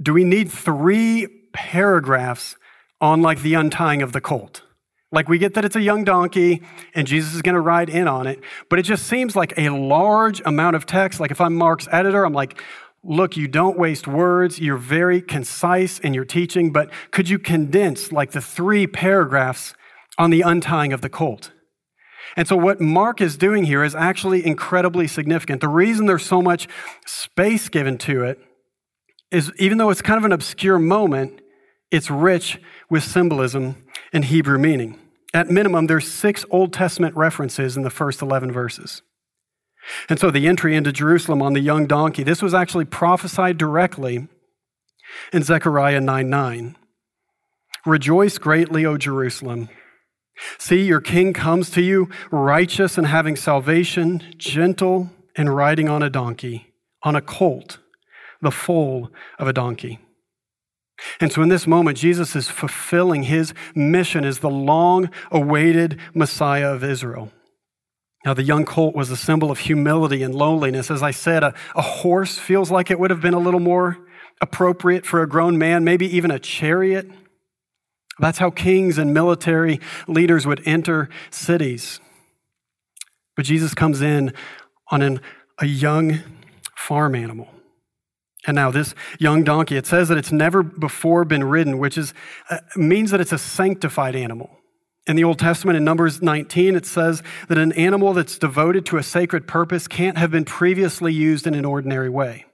do 0.00 0.12
we 0.12 0.24
need 0.24 0.50
three 0.50 1.26
paragraphs 1.52 2.56
on 3.00 3.22
like 3.22 3.42
the 3.42 3.54
untying 3.54 4.02
of 4.02 4.12
the 4.12 4.20
colt? 4.20 4.62
Like 5.10 5.28
we 5.28 5.38
get 5.38 5.54
that 5.54 5.64
it's 5.64 5.76
a 5.76 5.80
young 5.80 6.04
donkey 6.04 6.62
and 6.94 7.06
Jesus 7.06 7.34
is 7.34 7.42
going 7.42 7.54
to 7.54 7.60
ride 7.60 7.90
in 7.90 8.08
on 8.08 8.26
it, 8.26 8.40
but 8.70 8.78
it 8.78 8.82
just 8.82 9.06
seems 9.06 9.36
like 9.36 9.52
a 9.58 9.68
large 9.68 10.40
amount 10.46 10.76
of 10.76 10.86
text. 10.86 11.20
Like 11.20 11.30
if 11.30 11.40
I'm 11.40 11.54
Mark's 11.54 11.86
editor, 11.92 12.24
I'm 12.24 12.32
like, 12.32 12.60
look, 13.04 13.36
you 13.36 13.46
don't 13.46 13.78
waste 13.78 14.06
words, 14.06 14.58
you're 14.58 14.78
very 14.78 15.20
concise 15.20 15.98
in 15.98 16.14
your 16.14 16.24
teaching, 16.24 16.72
but 16.72 16.90
could 17.10 17.28
you 17.28 17.38
condense 17.38 18.10
like 18.10 18.30
the 18.30 18.40
three 18.40 18.86
paragraphs 18.86 19.74
on 20.16 20.30
the 20.30 20.40
untying 20.40 20.92
of 20.92 21.02
the 21.02 21.10
colt? 21.10 21.52
And 22.36 22.48
so, 22.48 22.56
what 22.56 22.80
Mark 22.80 23.20
is 23.20 23.36
doing 23.36 23.64
here 23.64 23.84
is 23.84 23.94
actually 23.94 24.44
incredibly 24.44 25.06
significant. 25.06 25.60
The 25.60 25.68
reason 25.68 26.06
there's 26.06 26.24
so 26.24 26.40
much 26.40 26.66
space 27.06 27.68
given 27.68 27.98
to 27.98 28.24
it 28.24 28.38
is 29.30 29.52
even 29.58 29.78
though 29.78 29.90
it's 29.90 30.02
kind 30.02 30.18
of 30.18 30.24
an 30.24 30.32
obscure 30.32 30.78
moment, 30.78 31.40
it's 31.90 32.10
rich 32.10 32.60
with 32.88 33.02
symbolism 33.02 33.84
and 34.12 34.24
Hebrew 34.24 34.58
meaning. 34.58 34.98
At 35.34 35.50
minimum, 35.50 35.86
there's 35.86 36.10
six 36.10 36.44
Old 36.50 36.72
Testament 36.72 37.16
references 37.16 37.76
in 37.76 37.82
the 37.82 37.90
first 37.90 38.20
11 38.20 38.52
verses. 38.52 39.02
And 40.08 40.18
so 40.18 40.30
the 40.30 40.46
entry 40.46 40.76
into 40.76 40.92
Jerusalem 40.92 41.42
on 41.42 41.54
the 41.54 41.60
young 41.60 41.86
donkey, 41.86 42.22
this 42.22 42.42
was 42.42 42.54
actually 42.54 42.84
prophesied 42.84 43.58
directly 43.58 44.28
in 45.32 45.42
Zechariah 45.42 46.00
9 46.00 46.30
9. 46.30 46.76
Rejoice 47.84 48.38
greatly, 48.38 48.86
O 48.86 48.96
Jerusalem. 48.96 49.68
See, 50.58 50.82
your 50.82 51.00
king 51.00 51.32
comes 51.32 51.70
to 51.70 51.82
you, 51.82 52.08
righteous 52.30 52.98
and 52.98 53.06
having 53.06 53.36
salvation, 53.36 54.22
gentle 54.36 55.10
and 55.36 55.54
riding 55.54 55.88
on 55.88 56.02
a 56.02 56.10
donkey, 56.10 56.72
on 57.02 57.16
a 57.16 57.20
colt, 57.20 57.78
the 58.40 58.50
foal 58.50 59.10
of 59.38 59.48
a 59.48 59.52
donkey. 59.52 59.98
And 61.20 61.32
so, 61.32 61.42
in 61.42 61.48
this 61.48 61.66
moment, 61.66 61.98
Jesus 61.98 62.36
is 62.36 62.48
fulfilling 62.48 63.24
his 63.24 63.54
mission 63.74 64.24
as 64.24 64.38
the 64.38 64.50
long 64.50 65.10
awaited 65.30 65.98
Messiah 66.14 66.72
of 66.72 66.84
Israel. 66.84 67.32
Now, 68.24 68.34
the 68.34 68.44
young 68.44 68.64
colt 68.64 68.94
was 68.94 69.10
a 69.10 69.16
symbol 69.16 69.50
of 69.50 69.60
humility 69.60 70.22
and 70.22 70.34
lowliness. 70.34 70.90
As 70.90 71.02
I 71.02 71.10
said, 71.10 71.42
a, 71.42 71.54
a 71.74 71.82
horse 71.82 72.38
feels 72.38 72.70
like 72.70 72.90
it 72.90 73.00
would 73.00 73.10
have 73.10 73.20
been 73.20 73.34
a 73.34 73.40
little 73.40 73.60
more 73.60 73.98
appropriate 74.40 75.04
for 75.04 75.22
a 75.22 75.28
grown 75.28 75.58
man, 75.58 75.82
maybe 75.82 76.06
even 76.16 76.30
a 76.30 76.38
chariot. 76.38 77.10
That's 78.18 78.38
how 78.38 78.50
kings 78.50 78.98
and 78.98 79.14
military 79.14 79.80
leaders 80.06 80.46
would 80.46 80.62
enter 80.66 81.08
cities. 81.30 82.00
But 83.36 83.44
Jesus 83.44 83.74
comes 83.74 84.02
in 84.02 84.32
on 84.90 85.02
an, 85.02 85.20
a 85.58 85.66
young 85.66 86.20
farm 86.76 87.14
animal. 87.14 87.48
And 88.46 88.54
now 88.56 88.70
this 88.70 88.94
young 89.18 89.44
donkey, 89.44 89.76
it 89.76 89.86
says 89.86 90.08
that 90.08 90.18
it's 90.18 90.32
never 90.32 90.62
before 90.62 91.24
been 91.24 91.44
ridden, 91.44 91.78
which 91.78 91.96
is, 91.96 92.12
uh, 92.50 92.58
means 92.76 93.12
that 93.12 93.20
it's 93.20 93.32
a 93.32 93.38
sanctified 93.38 94.16
animal. 94.16 94.50
In 95.06 95.16
the 95.16 95.24
Old 95.24 95.38
Testament, 95.38 95.76
in 95.76 95.84
Numbers 95.84 96.22
19, 96.22 96.76
it 96.76 96.86
says 96.86 97.22
that 97.48 97.58
an 97.58 97.72
animal 97.72 98.12
that's 98.12 98.38
devoted 98.38 98.84
to 98.86 98.98
a 98.98 99.02
sacred 99.02 99.48
purpose 99.48 99.88
can't 99.88 100.18
have 100.18 100.30
been 100.30 100.44
previously 100.44 101.12
used 101.12 101.46
in 101.46 101.54
an 101.54 101.64
ordinary 101.64 102.08
way. 102.08 102.46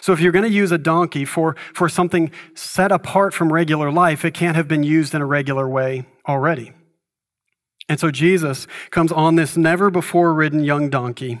So 0.00 0.12
if 0.12 0.20
you're 0.20 0.32
going 0.32 0.44
to 0.44 0.50
use 0.50 0.72
a 0.72 0.78
donkey 0.78 1.24
for, 1.24 1.56
for 1.74 1.88
something 1.88 2.30
set 2.54 2.92
apart 2.92 3.34
from 3.34 3.52
regular 3.52 3.90
life, 3.90 4.24
it 4.24 4.34
can't 4.34 4.56
have 4.56 4.68
been 4.68 4.82
used 4.82 5.14
in 5.14 5.20
a 5.20 5.26
regular 5.26 5.68
way 5.68 6.06
already. 6.28 6.72
And 7.88 7.98
so 7.98 8.10
Jesus 8.10 8.66
comes 8.90 9.10
on 9.10 9.34
this 9.34 9.56
never 9.56 9.90
before 9.90 10.32
ridden 10.32 10.62
young 10.62 10.90
donkey, 10.90 11.40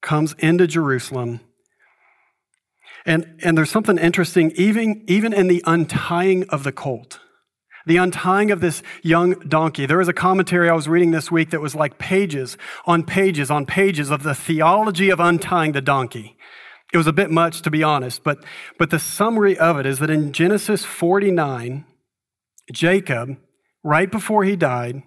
comes 0.00 0.34
into 0.38 0.66
Jerusalem. 0.66 1.40
And, 3.04 3.38
and 3.42 3.58
there's 3.58 3.70
something 3.70 3.98
interesting, 3.98 4.52
even, 4.52 5.04
even 5.08 5.32
in 5.32 5.48
the 5.48 5.62
untying 5.66 6.48
of 6.48 6.62
the 6.62 6.72
colt 6.72 7.18
the 7.86 7.96
untying 7.96 8.50
of 8.50 8.60
this 8.60 8.82
young 9.02 9.34
donkey. 9.40 9.86
There 9.86 9.98
was 9.98 10.08
a 10.08 10.12
commentary 10.12 10.68
I 10.68 10.74
was 10.74 10.88
reading 10.88 11.10
this 11.10 11.30
week 11.30 11.50
that 11.50 11.60
was 11.60 11.74
like 11.74 11.98
pages 11.98 12.56
on 12.86 13.04
pages 13.04 13.50
on 13.50 13.66
pages 13.66 14.10
of 14.10 14.22
the 14.22 14.34
theology 14.34 15.10
of 15.10 15.20
untying 15.20 15.72
the 15.72 15.82
donkey. 15.82 16.36
It 16.92 16.96
was 16.96 17.06
a 17.06 17.12
bit 17.12 17.30
much, 17.30 17.62
to 17.62 17.70
be 17.70 17.82
honest, 17.82 18.22
but, 18.22 18.44
but 18.78 18.90
the 18.90 18.98
summary 18.98 19.58
of 19.58 19.78
it 19.78 19.86
is 19.86 19.98
that 19.98 20.10
in 20.10 20.32
Genesis 20.32 20.84
49, 20.84 21.84
Jacob, 22.72 23.36
right 23.82 24.10
before 24.10 24.44
he 24.44 24.54
died, 24.54 25.02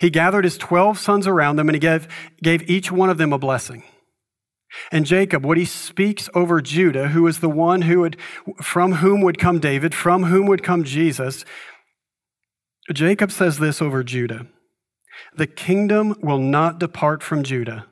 he 0.00 0.10
gathered 0.10 0.44
his 0.44 0.58
12 0.58 0.98
sons 0.98 1.26
around 1.26 1.56
them 1.56 1.68
and 1.68 1.76
he 1.76 1.80
gave, 1.80 2.08
gave 2.42 2.68
each 2.68 2.90
one 2.92 3.10
of 3.10 3.18
them 3.18 3.32
a 3.32 3.38
blessing. 3.38 3.84
And 4.90 5.06
Jacob, 5.06 5.44
what 5.44 5.56
he 5.56 5.64
speaks 5.64 6.28
over 6.34 6.60
Judah, 6.60 7.08
who 7.08 7.26
is 7.26 7.40
the 7.40 7.48
one 7.48 7.82
who 7.82 8.00
would, 8.00 8.16
from 8.62 8.94
whom 8.94 9.20
would 9.20 9.38
come 9.38 9.60
David, 9.60 9.94
from 9.94 10.24
whom 10.24 10.46
would 10.46 10.62
come 10.62 10.84
Jesus, 10.84 11.44
Jacob 12.92 13.30
says 13.30 13.58
this 13.58 13.80
over 13.80 14.02
Judah 14.02 14.46
The 15.36 15.46
kingdom 15.46 16.16
will 16.20 16.38
not 16.38 16.80
depart 16.80 17.22
from 17.22 17.44
Judah 17.44 17.86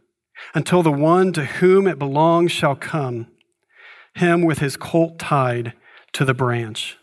until 0.55 0.83
the 0.83 0.93
one 0.93 1.33
to 1.33 1.45
whom 1.45 1.87
it 1.87 1.99
belongs 1.99 2.53
shall 2.53 2.77
come, 2.77 3.29
him 4.15 4.43
with 4.43 4.59
his 4.59 4.77
colt 4.77 5.19
tied 5.19 5.73
to 6.13 6.25
the 6.25 6.35
branch. 6.35 6.99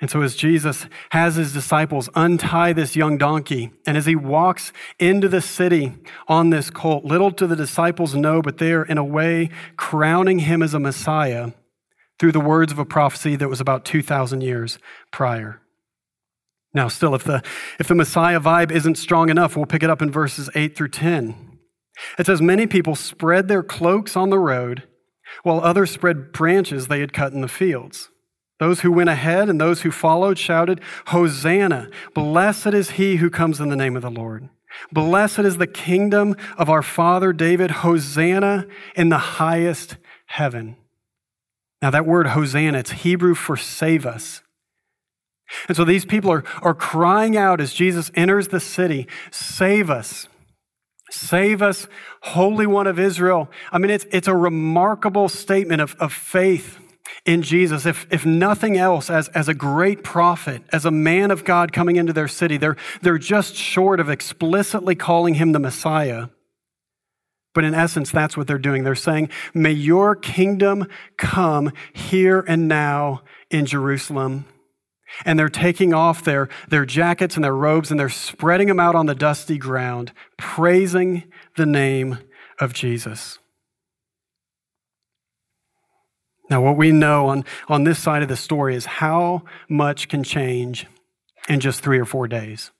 And 0.00 0.10
so, 0.10 0.22
as 0.22 0.36
Jesus 0.36 0.86
has 1.10 1.34
his 1.34 1.52
disciples 1.52 2.08
untie 2.14 2.72
this 2.72 2.94
young 2.94 3.18
donkey, 3.18 3.72
and 3.84 3.96
as 3.96 4.06
he 4.06 4.14
walks 4.14 4.72
into 5.00 5.28
the 5.28 5.40
city 5.40 5.94
on 6.28 6.50
this 6.50 6.70
colt, 6.70 7.04
little 7.04 7.30
do 7.30 7.48
the 7.48 7.56
disciples 7.56 8.14
know, 8.14 8.40
but 8.40 8.58
they 8.58 8.72
are 8.72 8.84
in 8.84 8.96
a 8.96 9.04
way 9.04 9.50
crowning 9.76 10.40
him 10.40 10.62
as 10.62 10.72
a 10.72 10.78
Messiah 10.78 11.50
through 12.18 12.32
the 12.32 12.40
words 12.40 12.70
of 12.70 12.78
a 12.78 12.84
prophecy 12.84 13.34
that 13.36 13.48
was 13.48 13.60
about 13.60 13.84
2,000 13.84 14.40
years 14.40 14.78
prior. 15.10 15.60
Now, 16.74 16.86
still, 16.86 17.14
if 17.14 17.24
the, 17.24 17.42
if 17.80 17.88
the 17.88 17.94
Messiah 17.94 18.40
vibe 18.40 18.70
isn't 18.70 18.96
strong 18.96 19.30
enough, 19.30 19.56
we'll 19.56 19.66
pick 19.66 19.82
it 19.82 19.90
up 19.90 20.02
in 20.02 20.12
verses 20.12 20.48
8 20.54 20.76
through 20.76 20.90
10. 20.90 21.47
It 22.18 22.26
says, 22.26 22.40
Many 22.40 22.66
people 22.66 22.94
spread 22.94 23.48
their 23.48 23.62
cloaks 23.62 24.16
on 24.16 24.30
the 24.30 24.38
road, 24.38 24.84
while 25.42 25.60
others 25.60 25.90
spread 25.90 26.32
branches 26.32 26.88
they 26.88 27.00
had 27.00 27.12
cut 27.12 27.32
in 27.32 27.40
the 27.40 27.48
fields. 27.48 28.10
Those 28.58 28.80
who 28.80 28.90
went 28.90 29.10
ahead 29.10 29.48
and 29.48 29.60
those 29.60 29.82
who 29.82 29.90
followed 29.90 30.38
shouted, 30.38 30.80
Hosanna! 31.06 31.90
Blessed 32.14 32.68
is 32.68 32.90
he 32.90 33.16
who 33.16 33.30
comes 33.30 33.60
in 33.60 33.68
the 33.68 33.76
name 33.76 33.96
of 33.96 34.02
the 34.02 34.10
Lord. 34.10 34.48
Blessed 34.92 35.40
is 35.40 35.58
the 35.58 35.66
kingdom 35.66 36.36
of 36.56 36.68
our 36.68 36.82
father 36.82 37.32
David. 37.32 37.70
Hosanna 37.70 38.66
in 38.96 39.08
the 39.08 39.18
highest 39.18 39.96
heaven. 40.26 40.76
Now, 41.80 41.90
that 41.90 42.06
word 42.06 42.28
Hosanna, 42.28 42.78
it's 42.78 42.90
Hebrew 42.90 43.34
for 43.34 43.56
save 43.56 44.04
us. 44.04 44.42
And 45.68 45.76
so 45.76 45.84
these 45.84 46.04
people 46.04 46.30
are, 46.30 46.44
are 46.60 46.74
crying 46.74 47.36
out 47.36 47.60
as 47.60 47.72
Jesus 47.72 48.10
enters 48.14 48.48
the 48.48 48.60
city 48.60 49.06
Save 49.30 49.88
us. 49.90 50.28
Save 51.10 51.62
us, 51.62 51.88
Holy 52.22 52.66
One 52.66 52.86
of 52.86 52.98
Israel. 52.98 53.50
I 53.72 53.78
mean, 53.78 53.90
it's, 53.90 54.06
it's 54.10 54.28
a 54.28 54.36
remarkable 54.36 55.28
statement 55.28 55.80
of, 55.80 55.94
of 55.96 56.12
faith 56.12 56.78
in 57.24 57.42
Jesus. 57.42 57.86
If, 57.86 58.06
if 58.10 58.26
nothing 58.26 58.76
else, 58.76 59.10
as, 59.10 59.28
as 59.28 59.48
a 59.48 59.54
great 59.54 60.04
prophet, 60.04 60.62
as 60.72 60.84
a 60.84 60.90
man 60.90 61.30
of 61.30 61.44
God 61.44 61.72
coming 61.72 61.96
into 61.96 62.12
their 62.12 62.28
city, 62.28 62.56
they're, 62.56 62.76
they're 63.02 63.18
just 63.18 63.54
short 63.54 64.00
of 64.00 64.08
explicitly 64.08 64.94
calling 64.94 65.34
him 65.34 65.52
the 65.52 65.58
Messiah. 65.58 66.28
But 67.54 67.64
in 67.64 67.74
essence, 67.74 68.10
that's 68.10 68.36
what 68.36 68.46
they're 68.46 68.58
doing. 68.58 68.84
They're 68.84 68.94
saying, 68.94 69.30
May 69.54 69.72
your 69.72 70.14
kingdom 70.14 70.86
come 71.16 71.72
here 71.92 72.44
and 72.46 72.68
now 72.68 73.22
in 73.50 73.66
Jerusalem. 73.66 74.44
And 75.24 75.38
they're 75.38 75.48
taking 75.48 75.94
off 75.94 76.24
their, 76.24 76.48
their 76.68 76.84
jackets 76.84 77.36
and 77.36 77.44
their 77.44 77.54
robes 77.54 77.90
and 77.90 77.98
they're 77.98 78.08
spreading 78.08 78.68
them 78.68 78.80
out 78.80 78.94
on 78.94 79.06
the 79.06 79.14
dusty 79.14 79.58
ground, 79.58 80.12
praising 80.36 81.24
the 81.56 81.66
name 81.66 82.18
of 82.60 82.72
Jesus. 82.72 83.38
Now, 86.50 86.62
what 86.62 86.76
we 86.76 86.92
know 86.92 87.28
on, 87.28 87.44
on 87.68 87.84
this 87.84 87.98
side 87.98 88.22
of 88.22 88.28
the 88.28 88.36
story 88.36 88.74
is 88.74 88.86
how 88.86 89.42
much 89.68 90.08
can 90.08 90.22
change 90.22 90.86
in 91.48 91.60
just 91.60 91.82
three 91.82 91.98
or 91.98 92.04
four 92.04 92.26
days. 92.26 92.70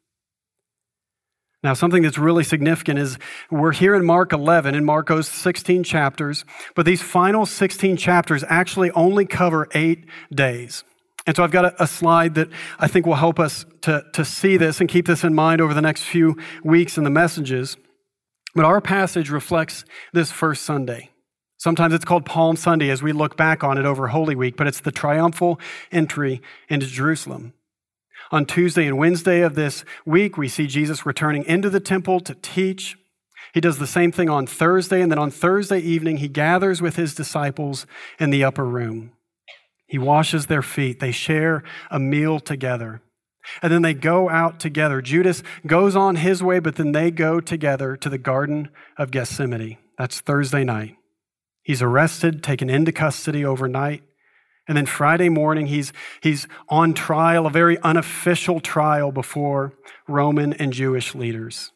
Now, 1.62 1.74
something 1.74 2.02
that's 2.02 2.18
really 2.18 2.44
significant 2.44 3.00
is 3.00 3.18
we're 3.50 3.72
here 3.72 3.94
in 3.94 4.04
Mark 4.04 4.32
11, 4.32 4.74
in 4.74 4.84
Mark's 4.84 5.28
16 5.28 5.82
chapters, 5.82 6.44
but 6.76 6.86
these 6.86 7.02
final 7.02 7.46
16 7.46 7.96
chapters 7.96 8.44
actually 8.48 8.92
only 8.92 9.26
cover 9.26 9.68
eight 9.74 10.04
days. 10.32 10.84
And 11.28 11.36
so 11.36 11.44
I've 11.44 11.50
got 11.50 11.66
a, 11.66 11.82
a, 11.82 11.86
slide 11.86 12.36
that 12.36 12.48
I 12.78 12.88
think 12.88 13.04
will 13.04 13.16
help 13.16 13.38
us 13.38 13.66
to, 13.82 14.02
to 14.14 14.24
see 14.24 14.56
this 14.56 14.80
and 14.80 14.88
keep 14.88 15.06
this 15.06 15.24
in 15.24 15.34
mind 15.34 15.60
over 15.60 15.74
the 15.74 15.82
next 15.82 16.04
few 16.04 16.38
weeks 16.64 16.96
in 16.96 17.04
the 17.04 17.10
messages. 17.10 17.76
But 18.54 18.64
our 18.64 18.80
passage 18.80 19.28
reflects 19.28 19.84
this 20.14 20.32
first 20.32 20.62
Sunday. 20.62 21.10
Sometimes 21.58 21.92
it's 21.92 22.06
called 22.06 22.24
Palm 22.24 22.56
Sunday 22.56 22.88
as 22.88 23.02
we 23.02 23.12
look 23.12 23.36
back 23.36 23.62
on 23.62 23.76
it 23.76 23.84
over 23.84 24.08
Holy 24.08 24.34
Week, 24.34 24.56
but 24.56 24.66
it's 24.66 24.80
the 24.80 24.90
triumphal 24.90 25.60
entry 25.92 26.40
into 26.70 26.86
Jerusalem. 26.86 27.52
On 28.32 28.46
Tuesday 28.46 28.86
and 28.86 28.96
Wednesday 28.96 29.42
of 29.42 29.54
this 29.54 29.84
week, 30.06 30.38
we 30.38 30.48
see 30.48 30.66
Jesus 30.66 31.04
returning 31.04 31.44
into 31.44 31.68
the 31.68 31.78
temple 31.78 32.20
to 32.20 32.36
teach. 32.36 32.96
He 33.52 33.60
does 33.60 33.76
the 33.76 33.86
same 33.86 34.12
thing 34.12 34.30
on 34.30 34.46
Thursday, 34.46 35.02
and 35.02 35.12
then 35.12 35.18
on 35.18 35.30
Thursday 35.30 35.80
evening, 35.80 36.16
he 36.18 36.28
gathers 36.28 36.80
with 36.80 36.96
his 36.96 37.14
disciples 37.14 37.84
in 38.18 38.30
the 38.30 38.44
upper 38.44 38.64
room. 38.64 39.12
He 39.88 39.98
washes 39.98 40.46
their 40.46 40.62
feet. 40.62 41.00
They 41.00 41.10
share 41.10 41.64
a 41.90 41.98
meal 41.98 42.38
together. 42.38 43.02
And 43.62 43.72
then 43.72 43.82
they 43.82 43.94
go 43.94 44.28
out 44.28 44.60
together. 44.60 45.00
Judas 45.00 45.42
goes 45.66 45.96
on 45.96 46.16
his 46.16 46.42
way, 46.42 46.58
but 46.58 46.76
then 46.76 46.92
they 46.92 47.10
go 47.10 47.40
together 47.40 47.96
to 47.96 48.10
the 48.10 48.18
Garden 48.18 48.68
of 48.98 49.10
Gethsemane. 49.10 49.78
That's 49.96 50.20
Thursday 50.20 50.62
night. 50.62 50.96
He's 51.62 51.82
arrested, 51.82 52.42
taken 52.42 52.68
into 52.68 52.92
custody 52.92 53.44
overnight. 53.44 54.02
And 54.68 54.76
then 54.76 54.84
Friday 54.84 55.30
morning, 55.30 55.66
he's, 55.66 55.94
he's 56.22 56.46
on 56.68 56.92
trial, 56.92 57.46
a 57.46 57.50
very 57.50 57.80
unofficial 57.80 58.60
trial 58.60 59.10
before 59.10 59.72
Roman 60.06 60.52
and 60.52 60.74
Jewish 60.74 61.14
leaders. 61.14 61.72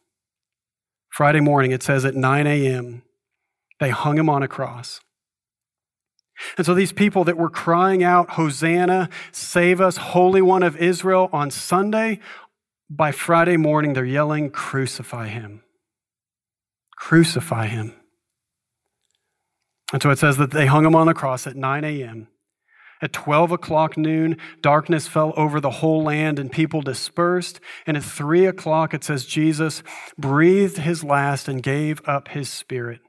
Friday 1.08 1.40
morning, 1.40 1.72
it 1.72 1.82
says 1.82 2.04
at 2.04 2.14
9 2.14 2.46
a.m., 2.46 3.02
they 3.80 3.90
hung 3.90 4.18
him 4.18 4.28
on 4.28 4.42
a 4.42 4.48
cross. 4.48 5.00
And 6.56 6.66
so 6.66 6.74
these 6.74 6.92
people 6.92 7.24
that 7.24 7.36
were 7.36 7.50
crying 7.50 8.02
out, 8.02 8.30
Hosanna, 8.30 9.08
save 9.30 9.80
us, 9.80 9.96
Holy 9.96 10.42
One 10.42 10.62
of 10.62 10.76
Israel, 10.76 11.28
on 11.32 11.50
Sunday, 11.50 12.20
by 12.90 13.12
Friday 13.12 13.56
morning, 13.56 13.94
they're 13.94 14.04
yelling, 14.04 14.50
Crucify 14.50 15.28
him. 15.28 15.62
Crucify 16.96 17.66
him. 17.66 17.94
And 19.92 20.02
so 20.02 20.10
it 20.10 20.18
says 20.18 20.36
that 20.38 20.50
they 20.50 20.66
hung 20.66 20.86
him 20.86 20.94
on 20.94 21.06
the 21.06 21.14
cross 21.14 21.46
at 21.46 21.56
9 21.56 21.84
a.m. 21.84 22.28
At 23.02 23.12
12 23.12 23.50
o'clock 23.50 23.96
noon, 23.96 24.36
darkness 24.60 25.08
fell 25.08 25.34
over 25.36 25.60
the 25.60 25.70
whole 25.70 26.02
land 26.04 26.38
and 26.38 26.52
people 26.52 26.82
dispersed. 26.82 27.60
And 27.86 27.96
at 27.96 28.04
3 28.04 28.46
o'clock, 28.46 28.94
it 28.94 29.04
says 29.04 29.26
Jesus 29.26 29.82
breathed 30.16 30.78
his 30.78 31.02
last 31.02 31.48
and 31.48 31.62
gave 31.62 32.00
up 32.06 32.28
his 32.28 32.48
spirit. 32.48 33.00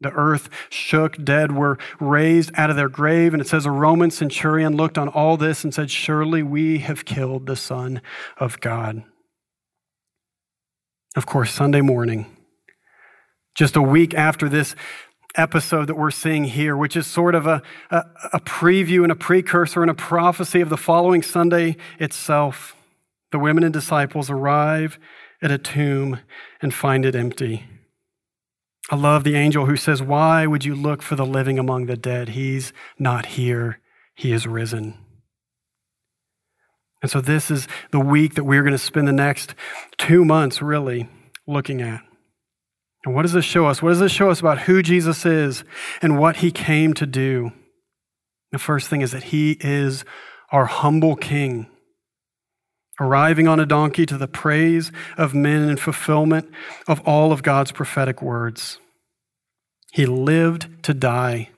The 0.00 0.10
earth 0.12 0.48
shook, 0.70 1.22
dead 1.22 1.52
were 1.52 1.78
raised 1.98 2.52
out 2.54 2.70
of 2.70 2.76
their 2.76 2.88
grave. 2.88 3.34
And 3.34 3.40
it 3.40 3.48
says 3.48 3.66
a 3.66 3.70
Roman 3.70 4.10
centurion 4.10 4.76
looked 4.76 4.96
on 4.96 5.08
all 5.08 5.36
this 5.36 5.62
and 5.62 5.74
said, 5.74 5.90
Surely 5.90 6.42
we 6.42 6.78
have 6.78 7.04
killed 7.04 7.46
the 7.46 7.56
Son 7.56 8.00
of 8.38 8.60
God. 8.60 9.02
Of 11.16 11.26
course, 11.26 11.52
Sunday 11.52 11.80
morning, 11.80 12.26
just 13.54 13.76
a 13.76 13.82
week 13.82 14.14
after 14.14 14.48
this 14.48 14.74
episode 15.36 15.86
that 15.88 15.96
we're 15.96 16.10
seeing 16.10 16.44
here, 16.44 16.76
which 16.76 16.96
is 16.96 17.06
sort 17.06 17.34
of 17.34 17.46
a, 17.46 17.62
a, 17.90 18.04
a, 18.32 18.40
preview 18.40 19.02
and 19.02 19.12
a 19.12 19.16
precursor 19.16 19.82
and 19.82 19.90
a 19.90 19.94
prophecy 19.94 20.60
of 20.60 20.68
the 20.68 20.76
following 20.76 21.22
Sunday 21.22 21.76
itself. 21.98 22.74
The 23.32 23.38
women 23.38 23.64
and 23.64 23.72
disciples 23.72 24.30
arrive 24.30 24.98
at 25.42 25.50
a 25.50 25.58
tomb 25.58 26.20
and 26.60 26.74
find 26.74 27.04
it 27.04 27.14
empty. 27.14 27.69
I 28.90 28.96
love 28.96 29.22
the 29.22 29.36
angel 29.36 29.66
who 29.66 29.76
says, 29.76 30.02
Why 30.02 30.46
would 30.46 30.64
you 30.64 30.74
look 30.74 31.00
for 31.00 31.14
the 31.14 31.24
living 31.24 31.58
among 31.58 31.86
the 31.86 31.96
dead? 31.96 32.30
He's 32.30 32.72
not 32.98 33.26
here, 33.26 33.78
he 34.14 34.32
is 34.32 34.46
risen. 34.46 34.98
And 37.00 37.10
so, 37.10 37.20
this 37.20 37.50
is 37.50 37.68
the 37.92 38.00
week 38.00 38.34
that 38.34 38.44
we're 38.44 38.62
going 38.62 38.72
to 38.72 38.78
spend 38.78 39.06
the 39.06 39.12
next 39.12 39.54
two 39.96 40.24
months 40.24 40.60
really 40.60 41.08
looking 41.46 41.80
at. 41.80 42.02
And 43.04 43.14
what 43.14 43.22
does 43.22 43.32
this 43.32 43.44
show 43.44 43.66
us? 43.66 43.80
What 43.80 43.90
does 43.90 44.00
this 44.00 44.12
show 44.12 44.28
us 44.28 44.40
about 44.40 44.62
who 44.62 44.82
Jesus 44.82 45.24
is 45.24 45.64
and 46.02 46.18
what 46.18 46.36
he 46.36 46.50
came 46.50 46.92
to 46.94 47.06
do? 47.06 47.52
The 48.52 48.58
first 48.58 48.88
thing 48.88 49.00
is 49.00 49.12
that 49.12 49.24
he 49.24 49.56
is 49.60 50.04
our 50.50 50.66
humble 50.66 51.16
king, 51.16 51.68
arriving 53.00 53.48
on 53.48 53.58
a 53.58 53.66
donkey 53.66 54.06
to 54.06 54.16
the 54.16 54.28
praise 54.28 54.92
of 55.16 55.34
men 55.34 55.68
and 55.68 55.80
fulfillment 55.80 56.48
of 56.86 57.00
all 57.00 57.32
of 57.32 57.42
God's 57.42 57.72
prophetic 57.72 58.22
words. 58.22 58.78
He 59.92 60.06
lived 60.06 60.84
to 60.84 60.94
die, 60.94 61.50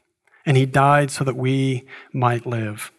and 0.46 0.56
he 0.56 0.64
died 0.64 1.10
so 1.10 1.24
that 1.24 1.36
we 1.36 1.84
might 2.12 2.46
live. 2.46 2.90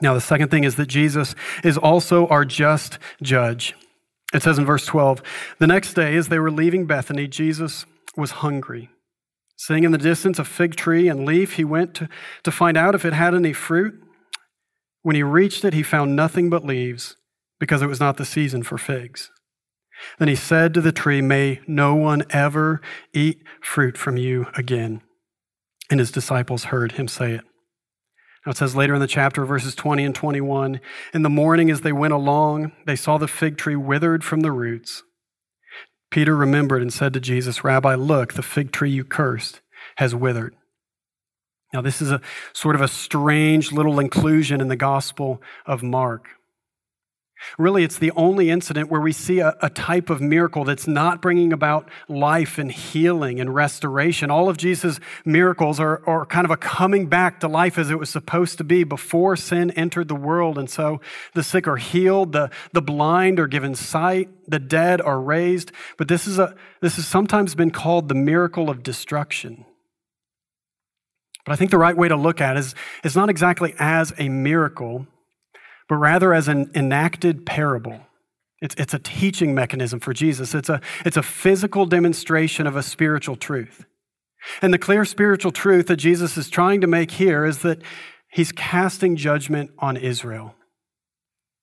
Now, 0.00 0.14
the 0.14 0.20
second 0.20 0.50
thing 0.50 0.64
is 0.64 0.76
that 0.76 0.86
Jesus 0.86 1.34
is 1.62 1.76
also 1.76 2.26
our 2.28 2.44
just 2.44 2.98
judge. 3.22 3.74
It 4.32 4.42
says 4.42 4.58
in 4.58 4.64
verse 4.64 4.86
12 4.86 5.22
The 5.58 5.66
next 5.66 5.94
day, 5.94 6.16
as 6.16 6.28
they 6.28 6.38
were 6.38 6.50
leaving 6.50 6.86
Bethany, 6.86 7.26
Jesus 7.26 7.84
was 8.16 8.32
hungry. 8.32 8.90
Seeing 9.56 9.84
in 9.84 9.92
the 9.92 9.98
distance 9.98 10.38
a 10.38 10.44
fig 10.44 10.74
tree 10.74 11.08
and 11.08 11.24
leaf, 11.24 11.54
he 11.54 11.64
went 11.64 11.94
to, 11.94 12.08
to 12.42 12.50
find 12.50 12.76
out 12.76 12.94
if 12.94 13.04
it 13.04 13.12
had 13.12 13.34
any 13.34 13.52
fruit. 13.52 13.94
When 15.02 15.14
he 15.14 15.22
reached 15.22 15.64
it, 15.64 15.74
he 15.74 15.82
found 15.82 16.16
nothing 16.16 16.50
but 16.50 16.64
leaves, 16.64 17.16
because 17.64 17.80
it 17.80 17.88
was 17.88 17.98
not 17.98 18.18
the 18.18 18.26
season 18.26 18.62
for 18.62 18.76
figs. 18.76 19.30
Then 20.18 20.28
he 20.28 20.36
said 20.36 20.74
to 20.74 20.82
the 20.82 20.92
tree, 20.92 21.22
May 21.22 21.60
no 21.66 21.94
one 21.94 22.24
ever 22.28 22.82
eat 23.14 23.42
fruit 23.62 23.96
from 23.96 24.18
you 24.18 24.48
again. 24.54 25.00
And 25.88 25.98
his 25.98 26.10
disciples 26.10 26.64
heard 26.64 26.92
him 26.92 27.08
say 27.08 27.32
it. 27.32 27.40
Now 28.44 28.50
it 28.50 28.58
says 28.58 28.76
later 28.76 28.92
in 28.92 29.00
the 29.00 29.06
chapter, 29.06 29.46
verses 29.46 29.74
20 29.74 30.04
and 30.04 30.14
21 30.14 30.78
In 31.14 31.22
the 31.22 31.30
morning, 31.30 31.70
as 31.70 31.80
they 31.80 31.92
went 31.92 32.12
along, 32.12 32.72
they 32.84 32.96
saw 32.96 33.16
the 33.16 33.26
fig 33.26 33.56
tree 33.56 33.76
withered 33.76 34.22
from 34.22 34.40
the 34.40 34.52
roots. 34.52 35.02
Peter 36.10 36.36
remembered 36.36 36.82
and 36.82 36.92
said 36.92 37.14
to 37.14 37.20
Jesus, 37.20 37.64
Rabbi, 37.64 37.94
look, 37.94 38.34
the 38.34 38.42
fig 38.42 38.72
tree 38.72 38.90
you 38.90 39.04
cursed 39.04 39.62
has 39.96 40.14
withered. 40.14 40.54
Now, 41.72 41.80
this 41.80 42.02
is 42.02 42.12
a 42.12 42.20
sort 42.52 42.74
of 42.74 42.82
a 42.82 42.88
strange 42.88 43.72
little 43.72 43.98
inclusion 43.98 44.60
in 44.60 44.68
the 44.68 44.76
Gospel 44.76 45.40
of 45.64 45.82
Mark. 45.82 46.28
Really, 47.58 47.84
it's 47.84 47.98
the 47.98 48.10
only 48.12 48.50
incident 48.50 48.90
where 48.90 49.00
we 49.00 49.12
see 49.12 49.40
a, 49.40 49.56
a, 49.60 49.70
type 49.70 50.10
of 50.10 50.20
miracle 50.20 50.64
that's 50.64 50.86
not 50.86 51.20
bringing 51.20 51.52
about 51.52 51.88
life 52.08 52.58
and 52.58 52.70
healing 52.70 53.40
and 53.40 53.54
restoration. 53.54 54.30
All 54.30 54.48
of 54.48 54.56
Jesus' 54.56 54.98
miracles 55.24 55.78
are, 55.78 56.02
are 56.06 56.26
kind 56.26 56.44
of 56.44 56.50
a 56.50 56.56
coming 56.56 57.06
back 57.06 57.40
to 57.40 57.48
life 57.48 57.78
as 57.78 57.90
it 57.90 57.98
was 57.98 58.10
supposed 58.10 58.58
to 58.58 58.64
be 58.64 58.84
before 58.84 59.36
sin 59.36 59.70
entered 59.72 60.08
the 60.08 60.14
world. 60.14 60.58
And 60.58 60.68
so 60.70 61.00
the 61.34 61.42
sick 61.42 61.68
are 61.68 61.76
healed, 61.76 62.32
the, 62.32 62.50
the 62.72 62.82
blind 62.82 63.38
are 63.38 63.48
given 63.48 63.74
sight, 63.74 64.28
the 64.48 64.58
dead 64.58 65.00
are 65.00 65.20
raised. 65.20 65.72
But 65.96 66.08
this, 66.08 66.26
is 66.26 66.38
a, 66.38 66.54
this 66.80 66.96
has 66.96 67.06
sometimes 67.06 67.54
been 67.54 67.70
called 67.70 68.08
the 68.08 68.14
miracle 68.14 68.70
of 68.70 68.82
destruction. 68.82 69.64
But 71.44 71.52
I 71.52 71.56
think 71.56 71.70
the 71.70 71.78
right 71.78 71.96
way 71.96 72.08
to 72.08 72.16
look 72.16 72.40
at 72.40 72.56
it 72.56 72.60
is, 72.60 72.74
is 73.04 73.14
not 73.14 73.28
exactly 73.28 73.74
as 73.78 74.12
a 74.18 74.28
miracle 74.28 75.06
but 75.88 75.96
rather 75.96 76.32
as 76.32 76.48
an 76.48 76.70
enacted 76.74 77.46
parable. 77.46 78.00
It's, 78.60 78.74
it's 78.76 78.94
a 78.94 78.98
teaching 78.98 79.54
mechanism 79.54 80.00
for 80.00 80.14
Jesus. 80.14 80.54
It's 80.54 80.68
a, 80.68 80.80
it's 81.04 81.16
a 81.16 81.22
physical 81.22 81.86
demonstration 81.86 82.66
of 82.66 82.76
a 82.76 82.82
spiritual 82.82 83.36
truth. 83.36 83.84
And 84.62 84.72
the 84.72 84.78
clear 84.78 85.04
spiritual 85.04 85.52
truth 85.52 85.86
that 85.88 85.96
Jesus 85.96 86.36
is 86.36 86.48
trying 86.48 86.80
to 86.80 86.86
make 86.86 87.12
here 87.12 87.44
is 87.44 87.58
that 87.58 87.82
he's 88.30 88.52
casting 88.52 89.16
judgment 89.16 89.70
on 89.78 89.96
Israel. 89.96 90.54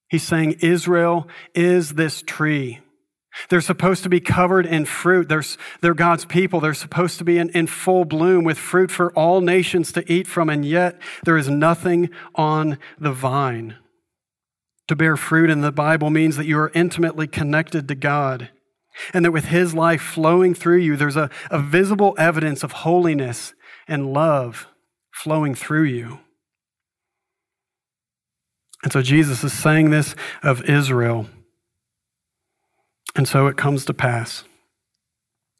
He's 0.08 0.22
saying 0.22 0.58
Israel 0.60 1.26
is 1.54 1.94
this 1.94 2.22
tree. 2.22 2.80
They're 3.48 3.62
supposed 3.62 4.02
to 4.02 4.10
be 4.10 4.20
covered 4.20 4.66
in 4.66 4.84
fruit. 4.84 5.28
They're, 5.28 5.44
they're 5.80 5.94
God's 5.94 6.26
people. 6.26 6.60
They're 6.60 6.74
supposed 6.74 7.18
to 7.18 7.24
be 7.24 7.38
in, 7.38 7.48
in 7.50 7.66
full 7.66 8.04
bloom 8.04 8.44
with 8.44 8.58
fruit 8.58 8.90
for 8.90 9.10
all 9.14 9.40
nations 9.40 9.90
to 9.92 10.12
eat 10.12 10.26
from, 10.26 10.50
and 10.50 10.64
yet 10.64 11.00
there 11.24 11.38
is 11.38 11.48
nothing 11.48 12.10
on 12.34 12.78
the 12.98 13.12
vine. 13.12 13.76
To 14.92 14.96
bear 14.96 15.16
fruit 15.16 15.48
in 15.48 15.62
the 15.62 15.72
Bible 15.72 16.10
means 16.10 16.36
that 16.36 16.44
you 16.44 16.58
are 16.58 16.70
intimately 16.74 17.26
connected 17.26 17.88
to 17.88 17.94
God 17.94 18.50
and 19.14 19.24
that 19.24 19.32
with 19.32 19.46
His 19.46 19.72
life 19.72 20.02
flowing 20.02 20.52
through 20.52 20.80
you, 20.80 20.96
there's 20.98 21.16
a, 21.16 21.30
a 21.50 21.58
visible 21.58 22.14
evidence 22.18 22.62
of 22.62 22.72
holiness 22.72 23.54
and 23.88 24.12
love 24.12 24.66
flowing 25.10 25.54
through 25.54 25.84
you. 25.84 26.18
And 28.82 28.92
so 28.92 29.00
Jesus 29.00 29.42
is 29.42 29.54
saying 29.54 29.88
this 29.88 30.14
of 30.42 30.62
Israel. 30.68 31.26
And 33.16 33.26
so 33.26 33.46
it 33.46 33.56
comes 33.56 33.86
to 33.86 33.94
pass. 33.94 34.44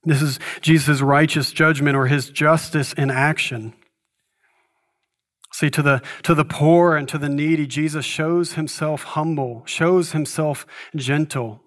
This 0.05 0.21
is 0.21 0.39
Jesus' 0.61 1.01
righteous 1.01 1.53
judgment 1.53 1.97
or 1.97 2.07
his 2.07 2.29
justice 2.29 2.93
in 2.93 3.11
action. 3.11 3.73
See, 5.53 5.71
to 5.71 5.83
the, 5.83 6.03
to 6.23 6.35
the 6.35 6.45
poor 6.45 6.97
and 6.97 7.07
to 7.09 7.19
the 7.19 7.29
needy, 7.29 7.67
Jesus 7.67 8.05
shows 8.05 8.55
himself 8.55 9.03
humble, 9.03 9.63
shows 9.67 10.13
himself 10.13 10.67
gentle. 10.97 11.61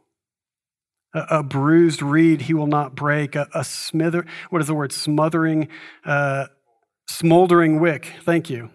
A, 1.14 1.38
a 1.38 1.44
bruised 1.44 2.02
reed 2.02 2.44
he 2.44 2.54
will 2.54 2.68
not 2.68 2.96
break, 2.96 3.36
a, 3.36 3.48
a 3.54 3.64
smither, 3.64 4.26
what 4.50 4.60
is 4.62 4.68
the 4.68 4.74
word? 4.74 4.92
Smothering, 4.92 5.68
uh, 6.04 6.48
smoldering 7.08 7.80
wick. 7.80 8.14
Thank 8.24 8.50
you. 8.50 8.72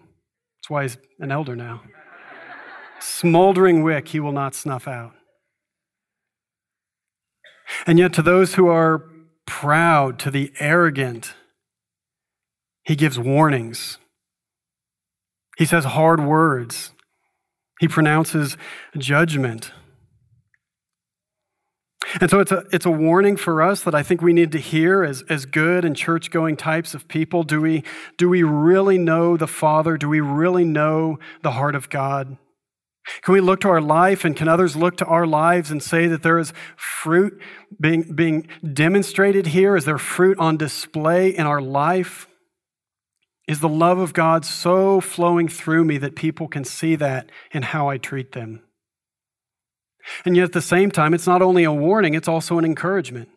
That's 0.57 0.69
why 0.69 0.83
he's 0.83 0.97
an 1.19 1.31
elder 1.31 1.55
now. 1.55 1.81
Smoldering 3.01 3.83
wick 3.83 4.09
he 4.09 4.19
will 4.19 4.31
not 4.31 4.55
snuff 4.55 4.87
out. 4.87 5.13
And 7.85 7.97
yet, 7.97 8.13
to 8.13 8.21
those 8.21 8.55
who 8.55 8.67
are 8.67 9.03
proud, 9.45 10.19
to 10.19 10.31
the 10.31 10.51
arrogant, 10.59 11.33
he 12.83 12.95
gives 12.95 13.17
warnings. 13.17 13.97
He 15.61 15.67
says 15.67 15.85
hard 15.85 16.25
words. 16.25 16.89
He 17.79 17.87
pronounces 17.87 18.57
judgment. 18.97 19.71
And 22.19 22.31
so 22.31 22.39
it's 22.39 22.51
a, 22.51 22.65
it's 22.71 22.87
a 22.87 22.89
warning 22.89 23.37
for 23.37 23.61
us 23.61 23.83
that 23.83 23.93
I 23.93 24.01
think 24.01 24.23
we 24.23 24.33
need 24.33 24.51
to 24.53 24.57
hear 24.57 25.03
as, 25.03 25.23
as 25.29 25.45
good 25.45 25.85
and 25.85 25.95
church 25.95 26.31
going 26.31 26.57
types 26.57 26.95
of 26.95 27.07
people. 27.07 27.43
Do 27.43 27.61
we, 27.61 27.83
do 28.17 28.27
we 28.27 28.41
really 28.41 28.97
know 28.97 29.37
the 29.37 29.45
Father? 29.45 29.97
Do 29.97 30.09
we 30.09 30.19
really 30.19 30.65
know 30.65 31.19
the 31.43 31.51
heart 31.51 31.75
of 31.75 31.91
God? 31.91 32.37
Can 33.21 33.31
we 33.35 33.39
look 33.39 33.59
to 33.59 33.69
our 33.69 33.81
life 33.81 34.25
and 34.25 34.35
can 34.35 34.47
others 34.47 34.75
look 34.75 34.97
to 34.97 35.05
our 35.05 35.27
lives 35.27 35.69
and 35.69 35.83
say 35.83 36.07
that 36.07 36.23
there 36.23 36.39
is 36.39 36.53
fruit 36.75 37.39
being, 37.79 38.15
being 38.15 38.47
demonstrated 38.73 39.45
here? 39.45 39.75
Is 39.75 39.85
there 39.85 39.99
fruit 39.99 40.39
on 40.39 40.57
display 40.57 41.29
in 41.29 41.45
our 41.45 41.61
life? 41.61 42.27
Is 43.51 43.59
the 43.59 43.67
love 43.67 43.97
of 43.97 44.13
God 44.13 44.45
so 44.45 45.01
flowing 45.01 45.49
through 45.49 45.83
me 45.83 45.97
that 45.97 46.15
people 46.15 46.47
can 46.47 46.63
see 46.63 46.95
that 46.95 47.29
in 47.51 47.63
how 47.63 47.89
I 47.89 47.97
treat 47.97 48.31
them? 48.31 48.61
And 50.23 50.37
yet 50.37 50.45
at 50.45 50.53
the 50.53 50.61
same 50.61 50.89
time, 50.89 51.13
it's 51.13 51.27
not 51.27 51.41
only 51.41 51.65
a 51.65 51.73
warning, 51.73 52.13
it's 52.13 52.29
also 52.29 52.57
an 52.59 52.63
encouragement. 52.63 53.27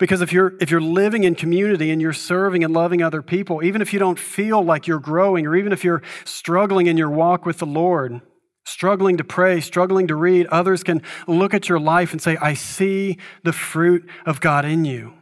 Because 0.00 0.22
if 0.22 0.32
you're, 0.32 0.54
if 0.60 0.72
you're 0.72 0.80
living 0.80 1.22
in 1.22 1.36
community 1.36 1.92
and 1.92 2.02
you're 2.02 2.12
serving 2.12 2.64
and 2.64 2.74
loving 2.74 3.00
other 3.00 3.22
people, 3.22 3.62
even 3.62 3.80
if 3.80 3.92
you 3.92 4.00
don't 4.00 4.18
feel 4.18 4.60
like 4.60 4.88
you're 4.88 4.98
growing, 4.98 5.46
or 5.46 5.54
even 5.54 5.72
if 5.72 5.84
you're 5.84 6.02
struggling 6.24 6.88
in 6.88 6.96
your 6.96 7.08
walk 7.08 7.46
with 7.46 7.58
the 7.58 7.64
Lord, 7.64 8.22
struggling 8.64 9.18
to 9.18 9.24
pray, 9.24 9.60
struggling 9.60 10.08
to 10.08 10.16
read, 10.16 10.48
others 10.48 10.82
can 10.82 11.00
look 11.28 11.54
at 11.54 11.68
your 11.68 11.78
life 11.78 12.10
and 12.10 12.20
say, 12.20 12.36
I 12.38 12.54
see 12.54 13.18
the 13.44 13.52
fruit 13.52 14.04
of 14.26 14.40
God 14.40 14.64
in 14.64 14.84
you. 14.84 15.14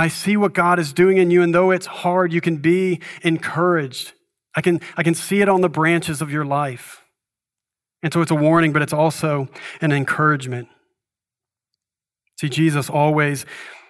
I 0.00 0.08
see 0.08 0.34
what 0.34 0.54
God 0.54 0.78
is 0.78 0.94
doing 0.94 1.18
in 1.18 1.30
you, 1.30 1.42
and 1.42 1.54
though 1.54 1.70
it's 1.70 1.84
hard, 1.84 2.32
you 2.32 2.40
can 2.40 2.56
be 2.56 3.00
encouraged. 3.22 4.14
I 4.56 4.62
can, 4.62 4.80
I 4.96 5.02
can 5.02 5.14
see 5.14 5.42
it 5.42 5.48
on 5.48 5.60
the 5.60 5.68
branches 5.68 6.22
of 6.22 6.32
your 6.32 6.46
life. 6.46 7.02
And 8.02 8.10
so 8.10 8.22
it's 8.22 8.30
a 8.30 8.34
warning, 8.34 8.72
but 8.72 8.80
it's 8.80 8.94
also 8.94 9.48
an 9.82 9.92
encouragement. 9.92 10.68
See, 12.40 12.48
Jesus 12.48 12.88
always, 12.88 13.44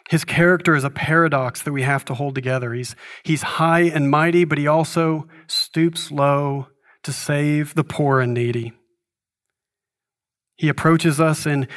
his 0.09 0.25
character 0.25 0.75
is 0.75 0.83
a 0.83 0.91
paradox 0.91 1.63
that 1.63 1.73
we 1.73 1.83
have 1.83 2.05
to 2.07 2.15
hold 2.15 2.35
together. 2.35 2.73
He's, 2.73 2.97
he's 3.23 3.43
high 3.43 3.83
and 3.83 4.11
mighty, 4.11 4.45
but 4.45 4.59
he 4.59 4.67
also 4.67 5.29
stoops 5.47 6.11
low 6.11 6.67
to 7.05 7.13
save 7.13 7.75
the 7.75 7.85
poor 7.85 8.21
and 8.21 8.35
needy. 8.35 8.73
He 10.57 10.69
approaches 10.69 11.21
us 11.21 11.47
in 11.47 11.69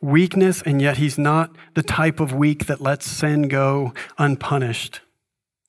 weakness, 0.00 0.62
and 0.62 0.80
yet 0.80 0.98
he's 0.98 1.18
not 1.18 1.50
the 1.74 1.82
type 1.82 2.20
of 2.20 2.32
weak 2.32 2.66
that 2.66 2.80
lets 2.80 3.06
sin 3.06 3.48
go 3.48 3.92
unpunished. 4.18 5.00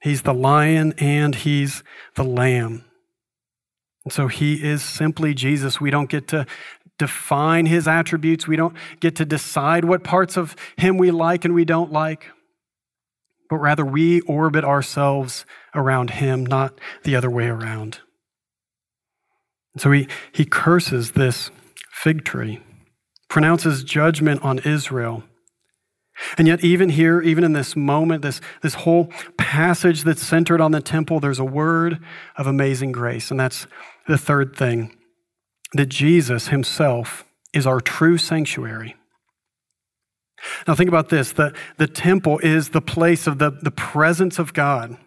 He's 0.02 0.22
the 0.22 0.34
lion 0.34 0.94
and 0.98 1.36
he's 1.36 1.84
the 2.16 2.24
lamb. 2.24 2.86
And 4.06 4.14
so 4.14 4.28
he 4.28 4.64
is 4.64 4.82
simply 4.82 5.34
Jesus. 5.34 5.82
We 5.82 5.92
don't 5.92 6.10
get 6.10 6.28
to 6.30 6.46
define 6.98 7.66
his 7.66 7.88
attributes. 7.88 8.48
We 8.48 8.56
don't 8.56 8.76
get 9.00 9.16
to 9.18 9.26
decide 9.26 9.86
what 9.86 10.04
parts 10.04 10.38
of 10.38 10.56
him 10.78 10.98
we 10.98 11.12
like 11.12 11.46
and 11.46 11.54
we 11.54 11.66
don't 11.66 11.92
like, 11.92 12.28
but 13.50 13.58
rather 13.58 13.86
we 13.86 14.22
orbit 14.22 14.64
ourselves 14.64 15.46
around 15.74 16.12
him, 16.12 16.46
not 16.46 16.78
the 17.04 17.16
other 17.16 17.30
way 17.30 17.48
around. 17.48 18.00
And 19.74 19.82
So 19.82 19.92
he, 19.92 20.08
he 20.32 20.46
curses 20.46 21.12
this 21.12 21.52
fig 21.92 22.24
tree, 22.26 22.62
pronounces 23.30 23.84
judgment 23.84 24.44
on 24.44 24.60
Israel. 24.60 25.24
And 26.38 26.48
yet, 26.48 26.64
even 26.64 26.90
here, 26.90 27.22
even 27.22 27.44
in 27.44 27.54
this 27.54 27.76
moment, 27.76 28.24
this, 28.24 28.42
this 28.62 28.74
whole 28.74 29.06
passage 29.38 30.04
that's 30.04 30.26
centered 30.26 30.60
on 30.60 30.72
the 30.72 30.82
temple, 30.82 31.20
there's 31.20 31.40
a 31.40 31.46
word 31.46 32.00
of 32.36 32.46
amazing 32.46 32.92
grace. 32.92 33.32
And 33.32 33.40
that's 33.40 33.68
the 34.08 34.18
third 34.18 34.56
thing 34.56 34.96
that 35.74 35.88
Jesus 35.88 36.50
himself 36.50 37.24
is 37.54 37.66
our 37.66 37.80
true 37.80 38.18
sanctuary. 38.18 38.96
Now, 40.68 40.76
think 40.76 40.88
about 40.88 41.10
this 41.10 41.32
the, 41.32 41.54
the 41.78 41.88
temple 41.88 42.40
is 42.40 42.70
the 42.70 42.82
place 42.82 43.28
of 43.28 43.40
the, 43.40 43.52
the 43.52 43.72
presence 43.72 44.40
of 44.40 44.54
God. 44.54 44.98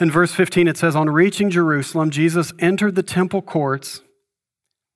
In 0.00 0.10
verse 0.10 0.32
15, 0.32 0.68
it 0.68 0.76
says, 0.76 0.94
On 0.94 1.08
reaching 1.08 1.50
Jerusalem, 1.50 2.10
Jesus 2.10 2.52
entered 2.58 2.94
the 2.94 3.02
temple 3.02 3.42
courts 3.42 4.02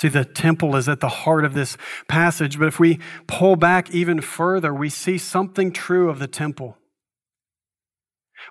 See, 0.00 0.08
the 0.08 0.24
temple 0.24 0.76
is 0.76 0.88
at 0.88 1.00
the 1.00 1.10
heart 1.10 1.44
of 1.44 1.52
this 1.52 1.76
passage, 2.08 2.58
but 2.58 2.68
if 2.68 2.80
we 2.80 2.98
pull 3.26 3.54
back 3.54 3.90
even 3.90 4.22
further, 4.22 4.72
we 4.72 4.88
see 4.88 5.18
something 5.18 5.72
true 5.72 6.08
of 6.08 6.18
the 6.18 6.26
temple. 6.26 6.78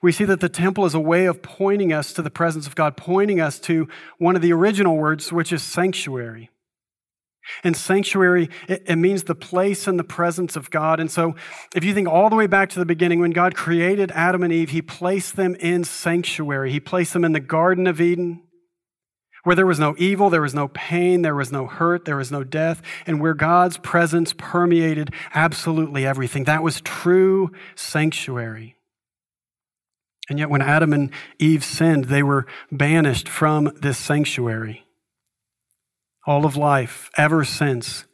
We 0.04 0.12
see 0.12 0.26
that 0.26 0.42
the 0.42 0.50
temple 0.50 0.86
is 0.86 0.94
a 0.94 1.00
way 1.00 1.26
of 1.26 1.42
pointing 1.42 1.92
us 1.92 2.14
to 2.14 2.22
the 2.22 2.30
presence 2.30 2.68
of 2.68 2.76
God, 2.76 2.96
pointing 2.96 3.42
us 3.42 3.58
to 3.62 3.88
one 4.20 4.36
of 4.36 4.44
the 4.44 4.54
original 4.54 4.96
words, 4.96 5.34
which 5.34 5.52
is 5.52 5.64
sanctuary. 5.64 6.52
And 7.64 7.76
sanctuary, 7.76 8.52
it, 8.68 8.84
it, 8.86 8.98
means 8.98 9.24
the 9.24 9.34
place 9.34 9.88
and 9.88 9.98
the 9.98 10.04
presence 10.04 10.56
of 10.56 10.70
God. 10.70 11.00
And 11.00 11.10
so, 11.10 11.34
if 11.74 11.84
you 11.84 11.96
think 11.96 12.08
all 12.08 12.30
the 12.30 12.36
way 12.36 12.46
back 12.46 12.70
to 12.70 12.80
the 12.80 12.86
beginning, 12.86 13.22
when 13.22 13.32
God 13.32 13.56
created 13.56 14.12
Adam 14.12 14.44
and 14.44 14.54
Eve, 14.54 14.70
He 14.70 14.84
placed 14.84 15.36
them 15.36 15.56
in 15.56 15.84
sanctuary. 15.84 16.72
He 16.72 16.80
placed 16.80 17.14
them 17.14 17.26
in 17.26 17.32
the 17.32 17.40
Garden 17.40 17.88
of 17.88 18.00
Eden, 18.00 18.44
where 19.44 19.56
there 19.56 19.66
was 19.66 19.80
no 19.80 19.96
evil, 19.98 20.30
there 20.30 20.42
was 20.42 20.54
no 20.54 20.68
pain, 20.70 21.22
there 21.22 21.36
was 21.36 21.52
no 21.52 21.68
hurt, 21.68 22.06
there 22.06 22.18
was 22.18 22.32
no 22.32 22.44
death, 22.44 22.82
and 23.06 23.22
where 23.22 23.34
God's 23.34 23.78
presence 23.78 24.34
permeated 24.38 25.14
absolutely 25.34 26.06
everything. 26.06 26.44
That 26.44 26.64
was 26.64 26.82
true 26.82 27.52
sanctuary. 27.76 28.76
And 30.30 30.38
yet, 30.38 30.50
when 30.50 30.62
Adam 30.62 30.94
and 30.94 31.12
Eve 31.40 31.64
sinned, 31.64 32.06
they 32.06 32.22
were 32.22 32.46
banished 32.72 33.28
from 33.28 33.72
this 33.82 33.98
sanctuary 33.98 34.86
all 36.28 36.46
of 36.46 36.56
life 36.56 37.10
ever 37.18 37.44
since 37.44 38.06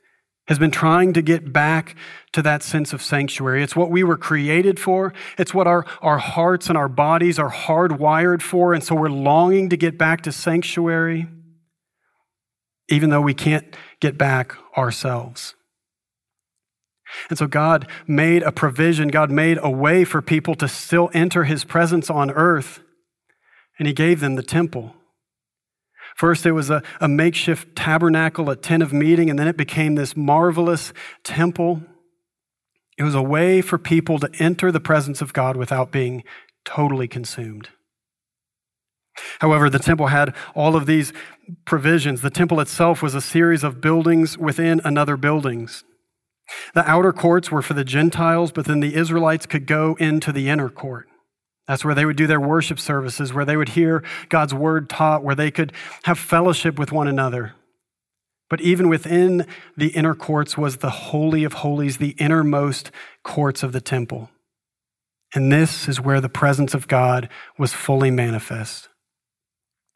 has 0.47 0.59
been 0.59 0.71
trying 0.71 1.13
to 1.13 1.21
get 1.21 1.51
back 1.51 1.95
to 2.31 2.41
that 2.41 2.61
sense 2.61 2.93
of 2.93 3.01
sanctuary. 3.01 3.63
It's 3.63 3.75
what 3.75 3.89
we 3.89 4.03
were 4.03 4.17
created 4.17 4.79
for. 4.79 5.13
It's 5.37 5.53
what 5.53 5.65
our, 5.65 5.85
our 6.01 6.19
hearts 6.19 6.69
and 6.69 6.77
our 6.77 6.89
bodies 6.89 7.39
are 7.39 7.51
hardwired 7.51 8.41
for. 8.41 8.73
And 8.73 8.83
so 8.83 8.93
we're 8.93 9.09
longing 9.09 9.69
to 9.69 9.77
get 9.77 9.97
back 9.97 10.21
to 10.21 10.31
sanctuary, 10.31 11.27
even 12.89 13.09
though 13.09 13.21
we 13.21 13.33
can't 13.33 13.75
get 13.99 14.17
back 14.17 14.55
ourselves. 14.77 15.55
And 17.29 17.37
so 17.37 17.47
God 17.47 17.87
made 18.07 18.43
a 18.43 18.51
provision, 18.51 19.07
God 19.07 19.31
made 19.31 19.57
a 19.61 19.69
way 19.69 20.03
for 20.03 20.21
people 20.21 20.55
to 20.55 20.67
still 20.67 21.09
enter 21.13 21.45
his 21.45 21.63
presence 21.63 22.09
on 22.09 22.31
earth, 22.31 22.79
and 23.79 23.87
he 23.87 23.93
gave 23.93 24.19
them 24.19 24.35
the 24.35 24.43
temple. 24.43 24.95
First, 26.15 26.45
it 26.45 26.53
was 26.53 26.69
a, 26.69 26.81
a 27.01 27.09
makeshift 27.09 27.75
tabernacle, 27.75 28.49
a 28.49 28.55
tent 28.55 28.81
of 28.81 28.93
meeting, 28.93 29.29
and 29.29 29.37
then 29.37 29.47
it 29.47 29.57
became 29.57 29.95
this 29.95 30.15
marvelous 30.15 30.93
temple. 31.23 31.81
It 32.97 33.03
was 33.03 33.15
a 33.15 33.21
way 33.21 33.61
for 33.61 33.77
people 33.77 34.17
to 34.19 34.29
enter 34.39 34.71
the 34.71 34.79
presence 34.79 35.21
of 35.21 35.33
God 35.33 35.57
without 35.57 35.91
being 35.91 36.23
totally 36.63 37.09
consumed. 37.09 37.69
However, 39.39 39.69
the 39.69 39.79
temple 39.79 40.07
had 40.07 40.33
all 40.55 40.75
of 40.75 40.85
these 40.85 41.11
provisions. 41.65 42.21
The 42.21 42.29
temple 42.29 42.59
itself 42.61 43.01
was 43.01 43.13
a 43.13 43.21
series 43.21 43.63
of 43.63 43.81
buildings 43.81 44.37
within 44.37 44.81
another 44.83 45.17
buildings. 45.17 45.83
The 46.73 46.89
outer 46.89 47.11
courts 47.11 47.51
were 47.51 47.61
for 47.61 47.73
the 47.73 47.83
Gentiles, 47.83 48.51
but 48.51 48.65
then 48.65 48.79
the 48.79 48.95
Israelites 48.95 49.45
could 49.45 49.67
go 49.67 49.95
into 49.99 50.31
the 50.31 50.47
inner 50.49 50.69
court. 50.69 51.07
That's 51.67 51.83
where 51.83 51.95
they 51.95 52.05
would 52.05 52.17
do 52.17 52.27
their 52.27 52.39
worship 52.39 52.79
services, 52.79 53.33
where 53.33 53.45
they 53.45 53.57
would 53.57 53.69
hear 53.69 54.03
God's 54.29 54.53
word 54.53 54.89
taught, 54.89 55.23
where 55.23 55.35
they 55.35 55.49
could 55.49 55.73
have 56.03 56.19
fellowship 56.19 56.77
with 56.77 56.91
one 56.91 57.07
another. 57.07 57.53
But 58.49 58.61
even 58.61 58.87
within 58.87 59.47
the 59.75 59.87
inner 59.87 60.13
courts 60.13 60.57
was 60.57 60.77
the 60.77 60.91
Holy 60.91 61.43
of 61.43 61.53
Holies, 61.53 61.97
the 61.97 62.15
innermost 62.19 62.91
courts 63.23 63.63
of 63.63 63.71
the 63.71 63.81
temple. 63.81 64.29
And 65.33 65.51
this 65.51 65.87
is 65.87 65.99
where 65.99 66.21
the 66.21 66.29
presence 66.29 66.73
of 66.73 66.87
God 66.87 67.29
was 67.57 67.73
fully 67.73 68.11
manifest. 68.11 68.87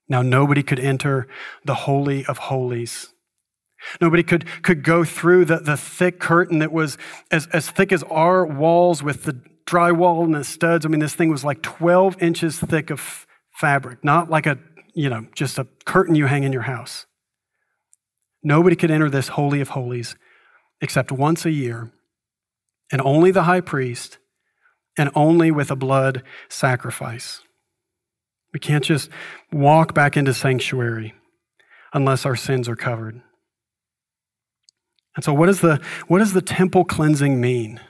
Now, 0.08 0.24
nobody 0.24 0.64
could 0.64 0.80
enter 0.80 1.28
the 1.64 1.76
Holy 1.76 2.26
of 2.26 2.40
Holies. 2.40 3.14
Nobody 4.02 4.24
could, 4.24 4.46
could 4.64 4.84
go 4.84 5.04
through 5.04 5.46
the, 5.46 5.58
the 5.58 5.78
thick 5.78 6.20
curtain 6.20 6.60
that 6.60 6.72
was 6.72 6.98
as, 7.32 7.48
as 7.54 7.70
thick 7.70 7.92
as 7.92 8.04
our 8.04 8.46
walls 8.46 9.04
with 9.04 9.24
the 9.24 9.40
drywall 9.70 10.24
and 10.24 10.34
the 10.34 10.44
studs. 10.44 10.86
I 10.86 10.90
mean, 10.90 11.00
this 11.00 11.16
thing 11.16 11.30
was 11.30 11.44
like 11.44 11.62
12 11.62 12.22
inches 12.22 12.60
thick 12.60 12.90
of 12.90 13.28
fabric, 13.52 14.04
not 14.04 14.30
like 14.30 14.46
a, 14.46 14.58
you 14.94 15.10
know, 15.10 15.28
just 15.36 15.60
a 15.60 15.68
curtain 15.86 16.16
you 16.16 16.26
hang 16.26 16.44
in 16.44 16.52
your 16.52 16.64
house. 16.64 17.06
Nobody 18.42 18.76
could 18.76 18.92
enter 18.92 19.10
this 19.10 19.30
Holy 19.30 19.62
of 19.62 19.70
Holies 19.70 20.16
except 20.82 21.12
once 21.12 21.46
a 21.46 21.52
year, 21.52 21.92
and 22.92 23.02
only 23.02 23.32
the 23.32 23.44
high 23.44 23.62
priest, 23.62 24.18
and 24.98 25.10
only 25.14 25.52
with 25.52 25.70
a 25.70 25.76
blood 25.76 26.24
sacrifice. 26.48 27.42
We 28.54 28.60
can't 28.60 28.84
just 28.84 29.10
walk 29.52 29.94
back 29.94 30.18
into 30.18 30.34
sanctuary 30.34 31.14
unless 31.94 32.26
our 32.26 32.36
sins 32.36 32.68
are 32.70 32.76
covered. 32.76 33.22
And 35.16 35.24
so, 35.24 35.34
what, 35.34 35.50
is 35.50 35.60
the, 35.60 35.82
what 36.08 36.20
does 36.20 36.34
the 36.34 36.42
temple 36.42 36.86
cleansing 36.86 37.42
mean? 37.42 37.82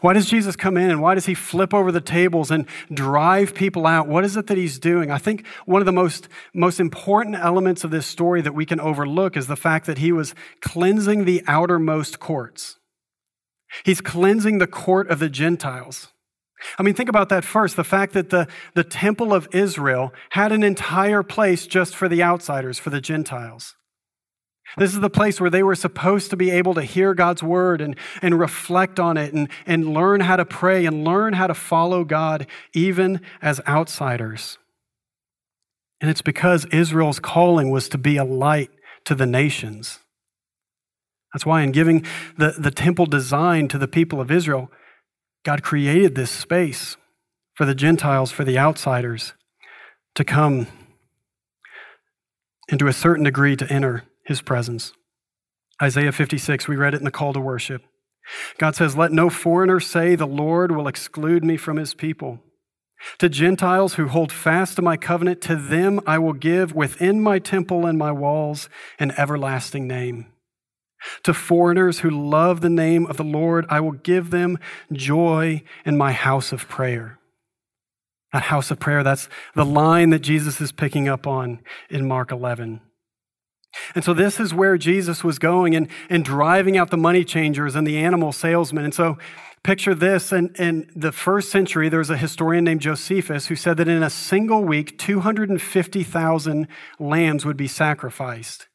Why 0.00 0.14
does 0.14 0.28
Jesus 0.28 0.56
come 0.56 0.76
in 0.76 0.90
and 0.90 1.02
why 1.02 1.14
does 1.14 1.26
he 1.26 1.34
flip 1.34 1.74
over 1.74 1.92
the 1.92 2.00
tables 2.00 2.50
and 2.50 2.66
drive 2.92 3.54
people 3.54 3.86
out? 3.86 4.08
What 4.08 4.24
is 4.24 4.36
it 4.36 4.46
that 4.46 4.56
he's 4.56 4.78
doing? 4.78 5.10
I 5.10 5.18
think 5.18 5.46
one 5.66 5.82
of 5.82 5.86
the 5.86 5.92
most, 5.92 6.28
most 6.54 6.80
important 6.80 7.36
elements 7.36 7.84
of 7.84 7.90
this 7.90 8.06
story 8.06 8.40
that 8.42 8.54
we 8.54 8.64
can 8.64 8.80
overlook 8.80 9.36
is 9.36 9.46
the 9.46 9.56
fact 9.56 9.86
that 9.86 9.98
he 9.98 10.10
was 10.10 10.34
cleansing 10.62 11.24
the 11.24 11.42
outermost 11.46 12.18
courts. 12.18 12.78
He's 13.84 14.00
cleansing 14.00 14.58
the 14.58 14.66
court 14.66 15.10
of 15.10 15.18
the 15.18 15.28
Gentiles. 15.28 16.08
I 16.78 16.82
mean, 16.82 16.94
think 16.94 17.10
about 17.10 17.28
that 17.28 17.44
first 17.44 17.76
the 17.76 17.84
fact 17.84 18.14
that 18.14 18.30
the, 18.30 18.48
the 18.74 18.84
temple 18.84 19.34
of 19.34 19.48
Israel 19.52 20.14
had 20.30 20.50
an 20.50 20.62
entire 20.62 21.22
place 21.22 21.66
just 21.66 21.94
for 21.94 22.08
the 22.08 22.22
outsiders, 22.22 22.78
for 22.78 22.90
the 22.90 23.00
Gentiles. 23.00 23.74
This 24.76 24.92
is 24.92 25.00
the 25.00 25.10
place 25.10 25.40
where 25.40 25.50
they 25.50 25.62
were 25.62 25.76
supposed 25.76 26.30
to 26.30 26.36
be 26.36 26.50
able 26.50 26.74
to 26.74 26.82
hear 26.82 27.14
God's 27.14 27.42
word 27.42 27.80
and, 27.80 27.96
and 28.22 28.38
reflect 28.38 28.98
on 28.98 29.16
it 29.16 29.32
and, 29.32 29.48
and 29.66 29.94
learn 29.94 30.20
how 30.20 30.36
to 30.36 30.44
pray 30.44 30.84
and 30.84 31.04
learn 31.04 31.34
how 31.34 31.46
to 31.46 31.54
follow 31.54 32.04
God 32.04 32.46
even 32.72 33.20
as 33.40 33.60
outsiders. 33.68 34.58
And 36.00 36.10
it's 36.10 36.22
because 36.22 36.66
Israel's 36.66 37.20
calling 37.20 37.70
was 37.70 37.88
to 37.90 37.98
be 37.98 38.16
a 38.16 38.24
light 38.24 38.70
to 39.04 39.14
the 39.14 39.26
nations. 39.26 40.00
That's 41.32 41.46
why, 41.46 41.62
in 41.62 41.72
giving 41.72 42.04
the, 42.36 42.54
the 42.58 42.70
temple 42.70 43.06
design 43.06 43.68
to 43.68 43.78
the 43.78 43.88
people 43.88 44.20
of 44.20 44.30
Israel, 44.30 44.70
God 45.44 45.62
created 45.62 46.14
this 46.14 46.30
space 46.30 46.96
for 47.54 47.64
the 47.64 47.74
Gentiles, 47.74 48.30
for 48.30 48.44
the 48.44 48.58
outsiders 48.58 49.34
to 50.14 50.24
come 50.24 50.66
and 52.70 52.78
to 52.78 52.86
a 52.86 52.92
certain 52.92 53.24
degree 53.24 53.56
to 53.56 53.72
enter 53.72 54.04
his 54.24 54.42
presence. 54.42 54.92
Isaiah 55.82 56.12
56, 56.12 56.68
we 56.68 56.76
read 56.76 56.94
it 56.94 56.98
in 56.98 57.04
the 57.04 57.10
call 57.10 57.32
to 57.32 57.40
worship. 57.40 57.82
God 58.58 58.74
says, 58.74 58.96
Let 58.96 59.12
no 59.12 59.28
foreigner 59.28 59.80
say, 59.80 60.14
The 60.14 60.26
Lord 60.26 60.72
will 60.72 60.88
exclude 60.88 61.44
me 61.44 61.56
from 61.56 61.76
his 61.76 61.94
people. 61.94 62.40
To 63.18 63.28
Gentiles 63.28 63.94
who 63.94 64.08
hold 64.08 64.32
fast 64.32 64.76
to 64.76 64.82
my 64.82 64.96
covenant, 64.96 65.42
to 65.42 65.56
them 65.56 66.00
I 66.06 66.18
will 66.18 66.32
give 66.32 66.74
within 66.74 67.20
my 67.20 67.38
temple 67.38 67.86
and 67.86 67.98
my 67.98 68.12
walls 68.12 68.68
an 68.98 69.10
everlasting 69.12 69.86
name. 69.86 70.26
To 71.24 71.34
foreigners 71.34 72.00
who 72.00 72.08
love 72.08 72.60
the 72.60 72.70
name 72.70 73.06
of 73.06 73.18
the 73.18 73.24
Lord, 73.24 73.66
I 73.68 73.80
will 73.80 73.92
give 73.92 74.30
them 74.30 74.58
joy 74.90 75.62
in 75.84 75.98
my 75.98 76.12
house 76.12 76.50
of 76.50 76.66
prayer. 76.68 77.18
That 78.32 78.44
house 78.44 78.70
of 78.70 78.80
prayer, 78.80 79.02
that's 79.02 79.28
the 79.54 79.66
line 79.66 80.10
that 80.10 80.20
Jesus 80.20 80.60
is 80.60 80.72
picking 80.72 81.08
up 81.08 81.26
on 81.26 81.60
in 81.90 82.08
Mark 82.08 82.32
11. 82.32 82.80
And 83.94 84.04
so 84.04 84.14
this 84.14 84.40
is 84.40 84.54
where 84.54 84.78
Jesus 84.78 85.24
was 85.24 85.38
going 85.38 85.74
and, 85.74 85.88
and 86.08 86.24
driving 86.24 86.76
out 86.76 86.90
the 86.90 86.96
money 86.96 87.24
changers 87.24 87.74
and 87.74 87.86
the 87.86 87.98
animal 87.98 88.32
salesmen. 88.32 88.84
And 88.84 88.94
so 88.94 89.18
picture 89.62 89.94
this 89.94 90.32
in, 90.32 90.54
in 90.58 90.90
the 90.94 91.12
first 91.12 91.50
century, 91.50 91.88
there 91.88 91.98
was 91.98 92.10
a 92.10 92.16
historian 92.16 92.64
named 92.64 92.82
Josephus 92.82 93.46
who 93.46 93.56
said 93.56 93.76
that 93.78 93.88
in 93.88 94.02
a 94.02 94.10
single 94.10 94.64
week, 94.64 94.98
250,000 94.98 96.68
lambs 96.98 97.44
would 97.44 97.56
be 97.56 97.68
sacrificed. 97.68 98.68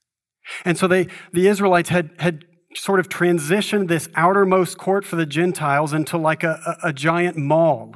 And 0.66 0.78
so 0.78 0.88
they, 0.88 1.08
the 1.32 1.48
Israelites 1.48 1.90
had, 1.90 2.10
had 2.20 2.46
sort 2.76 3.00
of 3.00 3.10
transitioned 3.10 3.88
this 3.88 4.10
outermost 4.16 4.78
court 4.78 5.06
for 5.06 5.16
the 5.16 5.26
Gentiles 5.26 5.94
into 5.94 6.18
like 6.18 6.44
a, 6.44 6.78
a, 6.84 6.90
a 6.90 6.94
giant 6.94 7.38
mall. 7.38 7.96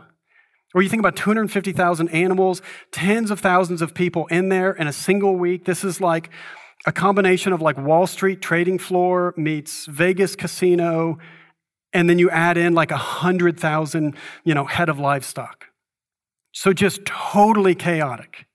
Or 0.73 0.81
you 0.81 0.89
think 0.89 1.01
about 1.01 1.15
250,000 1.15 2.09
animals, 2.09 2.61
tens 2.91 3.29
of 3.29 3.39
thousands 3.39 3.81
of 3.81 3.93
people 3.93 4.25
in 4.27 4.49
there 4.49 4.71
in 4.71 4.87
a 4.87 4.93
single 4.93 5.35
week. 5.35 5.65
This 5.65 5.83
is 5.83 6.01
like 6.01 6.31
a 6.85 6.91
combination 6.91 7.53
of 7.53 7.61
like 7.61 7.77
Wall 7.77 8.07
Street 8.07 8.41
trading 8.41 8.77
floor 8.77 9.33
meets 9.37 9.85
Vegas 9.85 10.35
casino, 10.35 11.17
and 11.93 12.09
then 12.09 12.19
you 12.19 12.29
add 12.29 12.57
in 12.57 12.73
like 12.73 12.91
a 12.91 12.97
hundred 12.97 13.59
thousand, 13.59 14.15
you 14.43 14.53
know, 14.53 14.65
head 14.65 14.89
of 14.89 14.99
livestock. 14.99 15.65
So 16.51 16.73
just 16.73 17.05
totally 17.05 17.75
chaotic. 17.75 18.45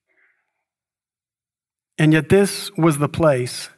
And 1.98 2.12
yet, 2.12 2.28
this 2.28 2.70
was 2.76 2.98
the 2.98 3.08
place 3.08 3.70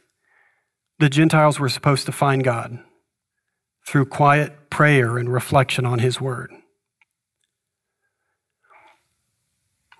the 0.99 1.09
Gentiles 1.09 1.59
were 1.59 1.69
supposed 1.69 2.05
to 2.05 2.11
find 2.11 2.43
God 2.43 2.77
through 3.87 4.05
quiet 4.05 4.69
prayer 4.69 5.17
and 5.17 5.31
reflection 5.33 5.85
on 5.85 5.97
His 5.97 6.21
Word. 6.21 6.51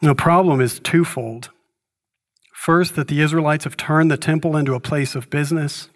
The 0.01 0.13
problem 0.13 0.61
is 0.61 0.79
twofold. 0.79 1.49
First, 2.61 2.95
that 2.95 3.07
the 3.07 3.21
Israelites 3.21 3.63
have 3.63 3.75
turned 3.75 4.11
the 4.11 4.17
temple 4.17 4.55
into 4.55 4.75
a 4.75 4.79
place 4.79 5.15
of 5.15 5.31
business. 5.31 5.89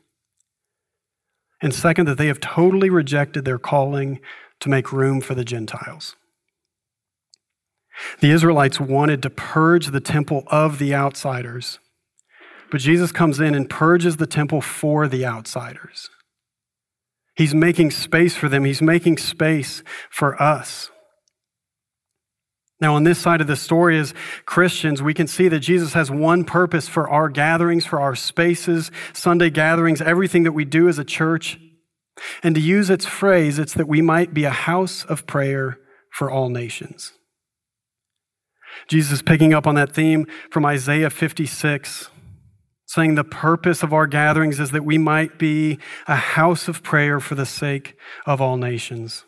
And 1.61 1.71
second, 1.71 2.07
that 2.07 2.17
they 2.17 2.25
have 2.25 2.39
totally 2.39 2.89
rejected 2.89 3.45
their 3.45 3.59
calling 3.59 4.19
to 4.61 4.69
make 4.69 4.91
room 4.91 5.21
for 5.21 5.35
the 5.35 5.45
Gentiles. 5.45 6.15
The 8.19 8.31
Israelites 8.31 8.79
wanted 8.79 9.21
to 9.21 9.29
purge 9.29 9.91
the 9.91 9.99
temple 9.99 10.43
of 10.47 10.79
the 10.79 10.95
outsiders, 10.95 11.77
but 12.71 12.81
Jesus 12.81 13.11
comes 13.11 13.39
in 13.39 13.53
and 13.53 13.69
purges 13.69 14.17
the 14.17 14.25
temple 14.25 14.59
for 14.59 15.07
the 15.07 15.23
outsiders. 15.23 16.09
He's 17.35 17.53
making 17.53 17.91
space 17.91 18.35
for 18.35 18.49
them, 18.49 18.65
He's 18.65 18.81
making 18.81 19.19
space 19.19 19.83
for 20.09 20.41
us. 20.41 20.89
Now, 22.85 22.93
on 22.93 23.03
this 23.03 23.17
side 23.17 23.41
of 23.41 23.47
the 23.47 23.55
story, 23.55 23.97
as 23.97 24.13
Christians, 24.45 25.01
we 25.01 25.15
can 25.15 25.25
see 25.25 25.47
that 25.47 25.61
Jesus 25.61 25.93
has 25.93 26.11
one 26.11 26.43
purpose 26.43 26.87
for 26.87 27.09
our 27.09 27.29
gatherings, 27.29 27.83
for 27.83 27.99
our 27.99 28.13
spaces, 28.13 28.91
Sunday 29.11 29.49
gatherings, 29.49 30.03
everything 30.03 30.43
that 30.43 30.51
we 30.51 30.65
do 30.65 30.87
as 30.87 30.99
a 30.99 31.03
church. 31.03 31.59
And 32.43 32.53
to 32.53 32.61
use 32.61 32.91
its 32.91 33.07
phrase, 33.07 33.57
it's 33.57 33.73
that 33.73 33.87
we 33.87 34.03
might 34.03 34.35
be 34.35 34.43
a 34.43 34.51
house 34.51 35.03
of 35.05 35.25
prayer 35.25 35.79
for 36.11 36.29
all 36.29 36.49
nations. 36.49 37.13
Jesus 38.87 39.13
is 39.13 39.21
picking 39.23 39.51
up 39.51 39.65
on 39.65 39.73
that 39.73 39.91
theme 39.91 40.27
from 40.51 40.63
Isaiah 40.63 41.09
56, 41.09 42.09
saying 42.85 43.15
the 43.15 43.23
purpose 43.23 43.81
of 43.81 43.93
our 43.93 44.05
gatherings 44.05 44.59
is 44.59 44.69
that 44.69 44.85
we 44.85 44.99
might 44.99 45.39
be 45.39 45.79
a 46.07 46.17
house 46.17 46.67
of 46.67 46.83
prayer 46.83 47.19
for 47.19 47.33
the 47.33 47.47
sake 47.47 47.97
of 48.27 48.39
all 48.39 48.57
nations. 48.57 49.25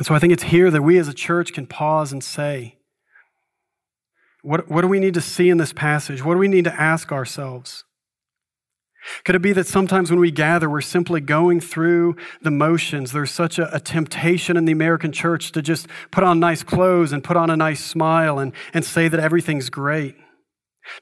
And 0.00 0.06
so 0.06 0.14
I 0.14 0.18
think 0.18 0.32
it's 0.32 0.44
here 0.44 0.70
that 0.70 0.80
we 0.80 0.96
as 0.96 1.08
a 1.08 1.12
church 1.12 1.52
can 1.52 1.66
pause 1.66 2.10
and 2.10 2.24
say, 2.24 2.78
what, 4.40 4.70
what 4.70 4.80
do 4.80 4.88
we 4.88 4.98
need 4.98 5.12
to 5.12 5.20
see 5.20 5.50
in 5.50 5.58
this 5.58 5.74
passage? 5.74 6.24
What 6.24 6.32
do 6.32 6.40
we 6.40 6.48
need 6.48 6.64
to 6.64 6.72
ask 6.72 7.12
ourselves? 7.12 7.84
Could 9.26 9.34
it 9.34 9.42
be 9.42 9.52
that 9.52 9.66
sometimes 9.66 10.10
when 10.10 10.18
we 10.18 10.30
gather, 10.30 10.70
we're 10.70 10.80
simply 10.80 11.20
going 11.20 11.60
through 11.60 12.16
the 12.40 12.50
motions? 12.50 13.12
There's 13.12 13.30
such 13.30 13.58
a, 13.58 13.76
a, 13.76 13.78
temptation 13.78 14.56
in 14.56 14.64
the 14.64 14.72
American 14.72 15.12
church 15.12 15.52
to 15.52 15.60
just 15.60 15.86
put 16.10 16.24
on 16.24 16.40
nice 16.40 16.62
clothes 16.62 17.12
and 17.12 17.22
put 17.22 17.36
on 17.36 17.50
a 17.50 17.56
nice 17.56 17.84
smile 17.84 18.38
and, 18.38 18.54
and 18.72 18.82
say 18.82 19.06
that 19.06 19.20
everything's 19.20 19.68
great. 19.68 20.16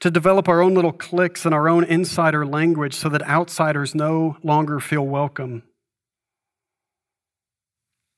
To 0.01 0.11
develop 0.11 0.49
our 0.49 0.61
own 0.61 0.73
little 0.73 0.91
cliques 0.91 1.45
and 1.45 1.55
our 1.55 1.69
own 1.69 1.85
insider 1.85 2.45
language 2.45 2.95
so 2.95 3.07
that 3.07 3.21
outsiders 3.21 3.95
no 3.95 4.35
longer 4.43 4.81
feel 4.81 5.07
welcome. 5.07 5.63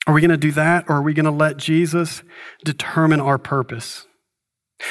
Are 0.07 0.13
we 0.13 0.21
going 0.21 0.31
to 0.31 0.37
do 0.37 0.51
that 0.53 0.85
or 0.89 0.97
are 0.97 1.01
we 1.01 1.13
going 1.13 1.25
to 1.25 1.31
let 1.31 1.57
Jesus 1.57 2.23
determine 2.65 3.19
our 3.19 3.37
purpose? 3.37 4.07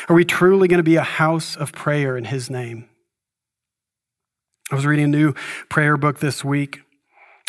Are 0.09 0.15
we 0.15 0.25
truly 0.25 0.69
going 0.69 0.79
to 0.79 0.85
be 0.85 0.97
a 0.97 1.03
house 1.03 1.57
of 1.57 1.73
prayer 1.73 2.17
in 2.17 2.27
His 2.27 2.49
name? 2.49 2.89
I 4.71 4.77
was 4.77 4.87
reading 4.87 5.07
a 5.07 5.09
new 5.09 5.35
prayer 5.69 5.97
book 5.97 6.21
this 6.21 6.45
week, 6.45 6.81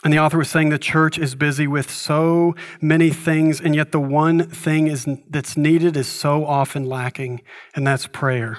and 0.04 0.12
the 0.12 0.18
author 0.18 0.40
was 0.40 0.50
saying 0.50 0.70
the 0.70 0.80
church 0.80 1.20
is 1.20 1.36
busy 1.36 1.68
with 1.68 1.92
so 1.92 2.56
many 2.82 3.12
things, 3.12 3.62
and 3.62 3.76
yet 3.76 3.92
the 3.92 4.00
one 4.00 4.50
thing 4.50 4.88
is, 4.88 5.08
that's 5.30 5.56
needed 5.56 5.96
is 5.96 6.08
so 6.08 6.46
often 6.46 6.84
lacking, 6.84 7.42
and 7.76 7.86
that's 7.86 8.08
prayer. 8.08 8.58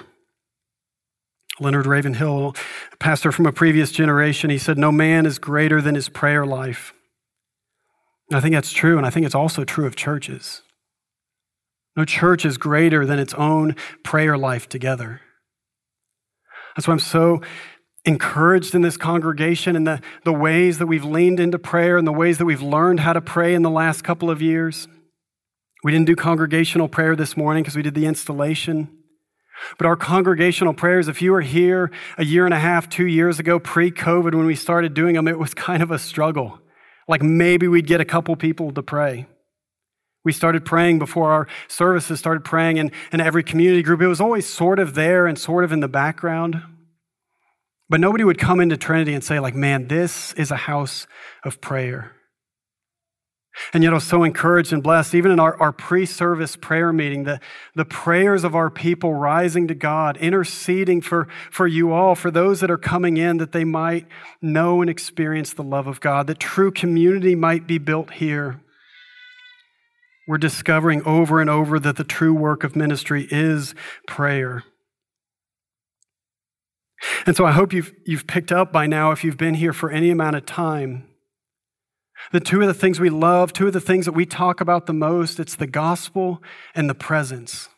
Leonard 1.58 1.86
Ravenhill, 1.86 2.54
pastor 3.00 3.32
from 3.32 3.46
a 3.46 3.52
previous 3.52 3.90
generation, 3.90 4.48
he 4.48 4.58
said, 4.58 4.78
No 4.78 4.92
man 4.92 5.26
is 5.26 5.40
greater 5.40 5.82
than 5.82 5.96
his 5.96 6.08
prayer 6.08 6.46
life. 6.46 6.94
I 8.34 8.40
think 8.40 8.54
that's 8.54 8.72
true, 8.72 8.96
and 8.96 9.06
I 9.06 9.10
think 9.10 9.26
it's 9.26 9.34
also 9.34 9.64
true 9.64 9.86
of 9.86 9.96
churches. 9.96 10.62
No 11.96 12.04
church 12.04 12.44
is 12.44 12.56
greater 12.56 13.04
than 13.04 13.18
its 13.18 13.34
own 13.34 13.76
prayer 14.02 14.38
life 14.38 14.68
together. 14.68 15.20
That's 16.74 16.88
why 16.88 16.92
I'm 16.92 17.00
so 17.00 17.42
encouraged 18.04 18.74
in 18.74 18.82
this 18.82 18.96
congregation 18.96 19.76
and 19.76 19.86
the, 19.86 20.00
the 20.24 20.32
ways 20.32 20.78
that 20.78 20.86
we've 20.86 21.04
leaned 21.04 21.38
into 21.38 21.58
prayer 21.58 21.96
and 21.96 22.06
the 22.06 22.12
ways 22.12 22.38
that 22.38 22.46
we've 22.46 22.62
learned 22.62 23.00
how 23.00 23.12
to 23.12 23.20
pray 23.20 23.54
in 23.54 23.62
the 23.62 23.70
last 23.70 24.02
couple 24.02 24.30
of 24.30 24.42
years. 24.42 24.88
We 25.84 25.92
didn't 25.92 26.06
do 26.06 26.16
congregational 26.16 26.88
prayer 26.88 27.14
this 27.14 27.36
morning 27.36 27.62
because 27.62 27.76
we 27.76 27.82
did 27.82 27.94
the 27.94 28.06
installation. 28.06 28.88
But 29.78 29.86
our 29.86 29.96
congregational 29.96 30.74
prayers, 30.74 31.08
if 31.08 31.22
you 31.22 31.32
were 31.32 31.42
here 31.42 31.90
a 32.16 32.24
year 32.24 32.44
and 32.44 32.54
a 32.54 32.58
half, 32.58 32.88
two 32.88 33.06
years 33.06 33.38
ago, 33.38 33.60
pre 33.60 33.90
COVID, 33.90 34.34
when 34.34 34.46
we 34.46 34.56
started 34.56 34.94
doing 34.94 35.14
them, 35.14 35.28
it 35.28 35.38
was 35.38 35.54
kind 35.54 35.82
of 35.82 35.90
a 35.90 35.98
struggle. 35.98 36.62
Like 37.08 37.22
maybe 37.22 37.68
we'd 37.68 37.86
get 37.86 38.00
a 38.00 38.04
couple 38.04 38.34
people 38.36 38.72
to 38.72 38.82
pray. 38.82 39.26
We 40.24 40.32
started 40.32 40.64
praying 40.64 40.98
before 41.00 41.32
our 41.32 41.48
services 41.66 42.18
started 42.18 42.44
praying 42.44 42.76
in, 42.76 42.92
in 43.12 43.20
every 43.20 43.42
community 43.42 43.82
group. 43.82 44.00
It 44.00 44.06
was 44.06 44.20
always 44.20 44.48
sort 44.48 44.78
of 44.78 44.94
there 44.94 45.26
and 45.26 45.38
sort 45.38 45.64
of 45.64 45.72
in 45.72 45.80
the 45.80 45.88
background. 45.88 46.62
But 47.88 48.00
nobody 48.00 48.24
would 48.24 48.38
come 48.38 48.60
into 48.60 48.76
Trinity 48.76 49.14
and 49.14 49.22
say, 49.22 49.40
like, 49.40 49.54
man, 49.54 49.88
this 49.88 50.32
is 50.34 50.50
a 50.50 50.56
house 50.56 51.06
of 51.44 51.60
prayer. 51.60 52.12
And 53.72 53.82
yet 53.82 53.92
I 53.92 53.94
was 53.94 54.04
so 54.04 54.22
encouraged 54.24 54.72
and 54.72 54.82
blessed, 54.82 55.14
even 55.14 55.30
in 55.30 55.38
our, 55.38 55.60
our 55.60 55.72
pre 55.72 56.06
service 56.06 56.56
prayer 56.56 56.92
meeting, 56.92 57.24
the, 57.24 57.38
the 57.74 57.84
prayers 57.84 58.44
of 58.44 58.54
our 58.54 58.70
people 58.70 59.14
rising 59.14 59.68
to 59.68 59.74
God, 59.74 60.16
interceding 60.16 61.00
for, 61.00 61.28
for 61.50 61.66
you 61.66 61.92
all, 61.92 62.14
for 62.14 62.30
those 62.30 62.60
that 62.60 62.70
are 62.70 62.78
coming 62.78 63.18
in, 63.18 63.36
that 63.38 63.52
they 63.52 63.64
might 63.64 64.06
know 64.40 64.80
and 64.80 64.88
experience 64.88 65.52
the 65.52 65.62
love 65.62 65.86
of 65.86 66.00
God, 66.00 66.26
that 66.28 66.40
true 66.40 66.70
community 66.70 67.34
might 67.34 67.66
be 67.66 67.78
built 67.78 68.14
here. 68.14 68.60
We're 70.26 70.38
discovering 70.38 71.02
over 71.04 71.40
and 71.40 71.50
over 71.50 71.78
that 71.78 71.96
the 71.96 72.04
true 72.04 72.34
work 72.34 72.64
of 72.64 72.74
ministry 72.74 73.28
is 73.30 73.74
prayer. 74.06 74.64
And 77.26 77.36
so 77.36 77.44
I 77.44 77.52
hope 77.52 77.72
you've, 77.72 77.92
you've 78.06 78.26
picked 78.26 78.52
up 78.52 78.72
by 78.72 78.86
now, 78.86 79.10
if 79.10 79.24
you've 79.24 79.36
been 79.36 79.54
here 79.54 79.72
for 79.72 79.90
any 79.90 80.10
amount 80.10 80.36
of 80.36 80.46
time, 80.46 81.08
the 82.30 82.40
two 82.40 82.61
of 82.61 82.66
the 82.66 82.74
things 82.74 83.00
we 83.00 83.11
love, 83.11 83.52
two 83.52 83.66
of 83.66 83.72
the 83.72 83.80
things 83.80 84.04
that 84.04 84.12
we 84.12 84.26
talk 84.26 84.61
about 84.61 84.87
the 84.87 84.92
most, 84.92 85.40
it's 85.40 85.56
the 85.56 85.66
gospel 85.66 86.42
and 86.74 86.88
the 86.88 86.94
presence. 86.94 87.68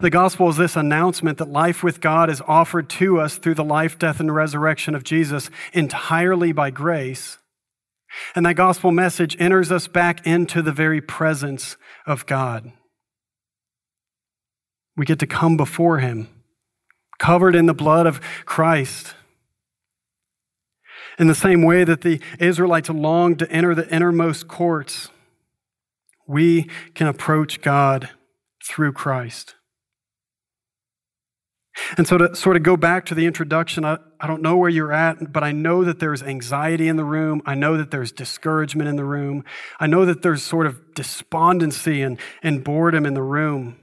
The 0.00 0.10
gospel 0.10 0.48
is 0.48 0.56
this 0.56 0.76
announcement 0.76 1.38
that 1.38 1.48
life 1.48 1.82
with 1.82 2.00
God 2.00 2.30
is 2.30 2.42
offered 2.46 2.88
to 2.90 3.20
us 3.20 3.38
through 3.38 3.54
the 3.54 3.64
life, 3.64 3.98
death, 3.98 4.20
and 4.20 4.34
resurrection 4.34 4.94
of 4.94 5.04
Jesus 5.04 5.50
entirely 5.72 6.52
by 6.52 6.70
grace. 6.70 7.38
And 8.34 8.46
that 8.46 8.54
gospel 8.54 8.92
message 8.92 9.36
enters 9.38 9.70
us 9.72 9.88
back 9.88 10.26
into 10.26 10.62
the 10.62 10.72
very 10.72 11.00
presence 11.00 11.76
of 12.06 12.26
God. 12.26 12.72
We 14.96 15.04
get 15.04 15.18
to 15.20 15.26
come 15.26 15.56
before 15.56 15.98
Him, 15.98 16.28
covered 17.18 17.54
in 17.54 17.66
the 17.66 17.74
blood 17.74 18.06
of 18.06 18.20
Christ. 18.44 19.14
In 21.18 21.26
the 21.26 21.34
same 21.34 21.62
way 21.62 21.84
that 21.84 22.02
the 22.02 22.20
Israelites 22.38 22.88
longed 22.88 23.40
to 23.40 23.50
enter 23.50 23.74
the 23.74 23.92
innermost 23.92 24.46
courts, 24.46 25.08
we 26.26 26.68
can 26.94 27.08
approach 27.08 27.60
God 27.60 28.10
through 28.64 28.92
Christ. 28.92 29.56
And 31.96 32.06
so, 32.06 32.18
to 32.18 32.34
sort 32.34 32.56
of 32.56 32.62
go 32.62 32.76
back 32.76 33.06
to 33.06 33.14
the 33.14 33.24
introduction, 33.26 33.84
I, 33.84 33.98
I 34.20 34.26
don't 34.26 34.42
know 34.42 34.56
where 34.56 34.68
you're 34.68 34.92
at, 34.92 35.32
but 35.32 35.44
I 35.44 35.52
know 35.52 35.84
that 35.84 36.00
there's 36.00 36.22
anxiety 36.22 36.88
in 36.88 36.96
the 36.96 37.04
room. 37.04 37.40
I 37.46 37.54
know 37.54 37.76
that 37.76 37.90
there's 37.90 38.10
discouragement 38.10 38.88
in 38.88 38.96
the 38.96 39.04
room. 39.04 39.44
I 39.78 39.86
know 39.86 40.04
that 40.04 40.22
there's 40.22 40.42
sort 40.42 40.66
of 40.66 40.94
despondency 40.94 42.02
and, 42.02 42.18
and 42.42 42.64
boredom 42.64 43.06
in 43.06 43.14
the 43.14 43.22
room. 43.22 43.76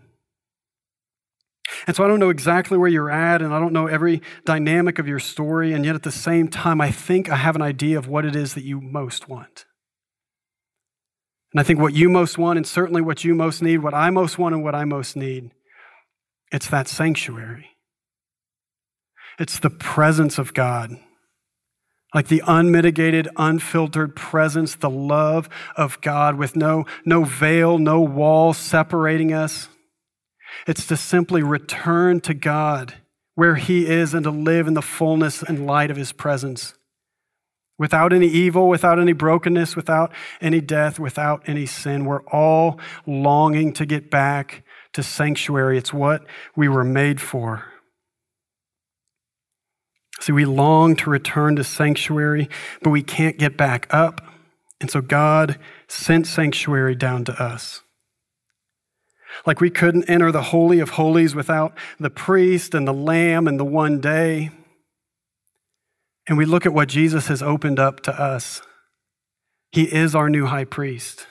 And 1.88 1.95
so, 1.95 2.04
I 2.04 2.08
don't 2.08 2.19
know 2.19 2.30
exactly 2.30 2.78
where 2.78 2.89
you're 2.89 3.10
at, 3.10 3.41
and 3.41 3.54
I 3.54 3.60
don't 3.60 3.73
know 3.73 3.88
every 3.88 4.21
dynamic 4.45 4.99
of 4.99 5.08
your 5.08 5.19
story. 5.19 5.73
And 5.73 5.86
yet, 5.86 5.95
at 5.95 6.04
the 6.04 6.12
same 6.12 6.47
time, 6.47 6.80
I 6.80 6.91
think 6.91 7.30
I 7.30 7.36
have 7.36 7.56
an 7.56 7.62
idea 7.62 7.97
of 7.97 8.08
what 8.08 8.25
it 8.25 8.36
is 8.36 8.54
that 8.54 8.63
you 8.63 8.80
most 8.82 9.28
want. 9.28 9.65
And 11.54 11.60
I 11.62 11.63
think 11.63 11.80
what 11.80 11.93
you 11.93 12.10
most 12.10 12.38
want, 12.38 12.58
and 12.58 12.67
certainly 12.67 13.01
what 13.01 13.23
you 13.23 13.34
most 13.34 13.62
need, 13.62 13.78
what 13.78 13.93
I 13.93 14.10
most 14.10 14.38
want, 14.38 14.54
and 14.54 14.63
what 14.63 14.75
I 14.75 14.84
most 14.84 15.15
need, 15.15 15.51
it's 16.51 16.67
that 16.69 16.88
sanctuary. 16.88 17.69
It's 19.39 19.60
the 19.60 19.69
presence 19.69 20.38
of 20.38 20.54
God. 20.54 20.91
Like 22.13 22.28
the 22.28 22.43
unmitigated, 22.45 23.28
unfiltered 23.36 24.15
presence, 24.15 24.75
the 24.75 24.89
love 24.89 25.49
of 25.75 25.99
God 26.01 26.36
with 26.36 26.56
no, 26.56 26.86
no 27.06 27.23
veil, 27.23 27.78
no 27.78 27.99
wall 28.01 28.54
separating 28.54 29.34
us. 29.34 29.69
It's 30.67 30.85
to 30.87 30.97
simply 30.97 31.43
return 31.43 32.21
to 32.21 32.33
God 32.33 32.95
where 33.35 33.55
He 33.55 33.87
is 33.87 34.13
and 34.13 34.23
to 34.23 34.31
live 34.31 34.67
in 34.67 34.73
the 34.73 34.81
fullness 34.81 35.43
and 35.43 35.65
light 35.65 35.91
of 35.91 35.97
His 35.97 36.11
presence. 36.11 36.73
Without 37.77 38.13
any 38.13 38.27
evil, 38.27 38.69
without 38.69 38.99
any 38.99 39.11
brokenness, 39.11 39.75
without 39.75 40.13
any 40.39 40.61
death, 40.61 40.97
without 40.97 41.43
any 41.45 41.65
sin. 41.65 42.05
We're 42.05 42.23
all 42.27 42.79
longing 43.05 43.73
to 43.73 43.85
get 43.85 44.09
back 44.09 44.63
to 44.93 45.03
sanctuary. 45.03 45.77
It's 45.77 45.93
what 45.93 46.25
we 46.55 46.69
were 46.69 46.85
made 46.85 47.19
for. 47.19 47.65
See, 50.21 50.31
we 50.31 50.45
long 50.45 50.95
to 50.95 51.09
return 51.09 51.57
to 51.57 51.65
sanctuary, 51.65 52.47
but 52.81 52.91
we 52.91 53.03
can't 53.03 53.37
get 53.37 53.57
back 53.57 53.87
up. 53.93 54.21
And 54.79 54.89
so 54.89 55.01
God 55.01 55.59
sent 55.89 56.27
sanctuary 56.27 56.95
down 56.95 57.25
to 57.25 57.33
us. 57.33 57.81
Like 59.45 59.62
we 59.62 59.69
couldn't 59.69 60.10
enter 60.10 60.32
the 60.32 60.41
Holy 60.41 60.80
of 60.80 60.91
Holies 60.91 61.36
without 61.36 61.78
the 62.00 62.10
priest 62.10 62.74
and 62.74 62.88
the 62.88 62.93
lamb 62.93 63.48
and 63.48 63.60
the 63.60 63.65
one 63.65 64.00
day. 64.00 64.52
And 66.28 66.38
we 66.38 66.45
look 66.45 66.65
at 66.65 66.74
what 66.74 66.89
Jesus 66.89 67.28
has 67.28 67.41
opened 67.41 67.80
up 67.80 68.02
to 68.02 68.19
us. 68.19 68.62
He 69.71 69.84
is 69.84 70.15
our 70.15 70.30
new 70.30 70.45
high 70.45 70.63
priest. 70.65 71.28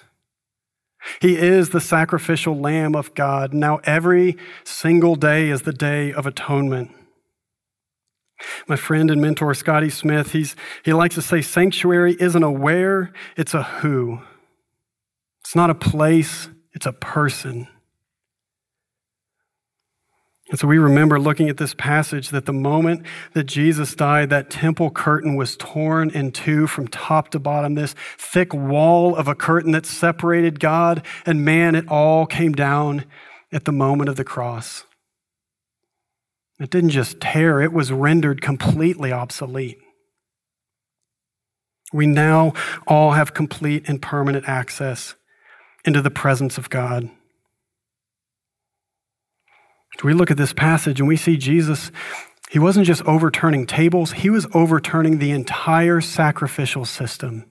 He 1.21 1.37
is 1.37 1.71
the 1.71 1.81
sacrificial 1.81 2.59
lamb 2.59 2.95
of 2.95 3.15
God. 3.15 3.53
Now, 3.53 3.81
every 3.85 4.37
single 4.65 5.17
day 5.17 5.51
is 5.51 5.63
the 5.63 5.73
day 5.73 6.13
of 6.13 6.27
atonement. 6.27 6.91
My 8.67 8.77
friend 8.77 9.11
and 9.11 9.21
mentor, 9.21 9.55
Scotty 9.55 9.91
Smith, 9.91 10.33
he's, 10.33 10.57
he 10.85 10.93
likes 10.93 11.15
to 11.15 11.23
say 11.23 11.41
sanctuary 11.41 12.17
isn't 12.19 12.43
a 12.43 12.51
where, 12.51 13.13
it's 13.37 13.55
a 13.55 13.63
who. 13.63 14.21
It's 15.41 15.55
not 15.55 15.71
a 15.71 15.75
place, 15.75 16.49
it's 16.73 16.87
a 16.87 16.93
person. 16.93 17.69
And 20.51 20.59
so 20.59 20.69
we 20.69 20.77
remember 20.77 21.19
looking 21.19 21.49
at 21.49 21.57
this 21.57 21.75
passage 21.75 22.29
that 22.29 22.45
the 22.45 22.53
moment 22.53 23.07
that 23.33 23.45
Jesus 23.45 23.95
died, 23.95 24.29
that 24.31 24.51
temple 24.51 24.91
curtain 24.91 25.37
was 25.37 25.57
torn 25.57 26.11
in 26.11 26.33
two 26.33 26.67
from 26.67 26.87
top 26.89 27.31
to 27.31 27.39
bottom. 27.39 27.75
This 27.75 27.95
thick 28.19 28.53
wall 28.53 29.17
of 29.17 29.27
a 29.27 29.35
curtain 29.35 29.73
that 29.73 29.87
separated 29.87 30.61
God 30.61 31.05
and 31.25 31.45
man, 31.45 31.75
it 31.75 31.89
all 31.89 32.27
came 32.27 32.53
down 32.53 33.07
at 33.53 33.65
the 33.65 33.73
moment 33.73 34.11
of 34.11 34.17
the 34.17 34.25
cross. 34.25 34.85
It 36.61 36.71
didn't 36.71 36.91
just 36.91 37.21
tear, 37.21 37.61
it 37.61 37.73
was 37.73 37.91
rendered 37.91 38.43
completely 38.43 39.13
obsolete. 39.13 39.79
We 41.93 42.07
now 42.07 42.53
all 42.87 43.13
have 43.13 43.35
complete 43.35 43.89
and 43.89 44.01
permanent 44.01 44.49
access 44.49 45.15
into 45.85 46.03
the 46.03 46.11
presence 46.11 46.59
of 46.59 46.71
God. 46.71 47.11
We 50.03 50.13
look 50.13 50.31
at 50.31 50.37
this 50.37 50.53
passage 50.53 51.01
and 51.01 51.09
we 51.09 51.17
see 51.17 51.37
Jesus, 51.37 51.91
he 52.51 52.59
wasn't 52.59 52.87
just 52.87 53.03
overturning 53.05 53.67
tables, 53.67 54.13
he 54.13 54.31
was 54.31 54.47
overturning 54.53 55.19
the 55.19 55.31
entire 55.31 56.01
sacrificial 56.01 56.85
system. 56.85 57.47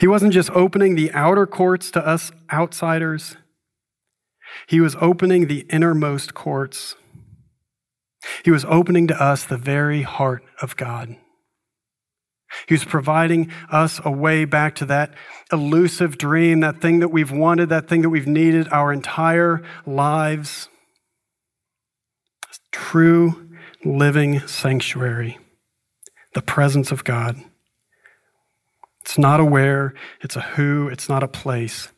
He 0.00 0.06
wasn't 0.06 0.32
just 0.32 0.50
opening 0.50 0.94
the 0.94 1.10
outer 1.12 1.46
courts 1.46 1.90
to 1.92 2.06
us 2.06 2.32
outsiders, 2.52 3.36
he 4.66 4.80
was 4.80 4.96
opening 5.00 5.46
the 5.46 5.66
innermost 5.70 6.34
courts. 6.34 6.96
He 8.44 8.50
was 8.50 8.64
opening 8.66 9.06
to 9.08 9.22
us 9.22 9.44
the 9.44 9.56
very 9.56 10.02
heart 10.02 10.44
of 10.60 10.76
God. 10.76 11.16
He 12.66 12.74
was 12.74 12.84
providing 12.84 13.50
us 13.70 14.00
a 14.04 14.10
way 14.10 14.44
back 14.44 14.74
to 14.76 14.86
that 14.86 15.14
elusive 15.52 16.18
dream, 16.18 16.60
that 16.60 16.80
thing 16.80 17.00
that 17.00 17.08
we've 17.08 17.30
wanted, 17.30 17.68
that 17.68 17.88
thing 17.88 18.02
that 18.02 18.10
we've 18.10 18.26
needed 18.26 18.68
our 18.72 18.92
entire 18.92 19.62
lives. 19.86 20.68
True 22.72 23.48
living 23.84 24.46
sanctuary, 24.46 25.38
the 26.34 26.42
presence 26.42 26.90
of 26.90 27.04
God. 27.04 27.36
It's 29.02 29.18
not 29.18 29.40
a 29.40 29.44
where, 29.44 29.94
it's 30.20 30.36
a 30.36 30.40
who, 30.40 30.88
it's 30.88 31.08
not 31.08 31.22
a 31.22 31.28
place, 31.28 31.88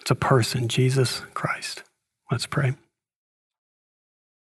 it's 0.00 0.10
a 0.10 0.14
person, 0.14 0.68
Jesus 0.68 1.22
Christ. 1.34 1.82
Let's 2.30 2.46
pray. 2.46 2.74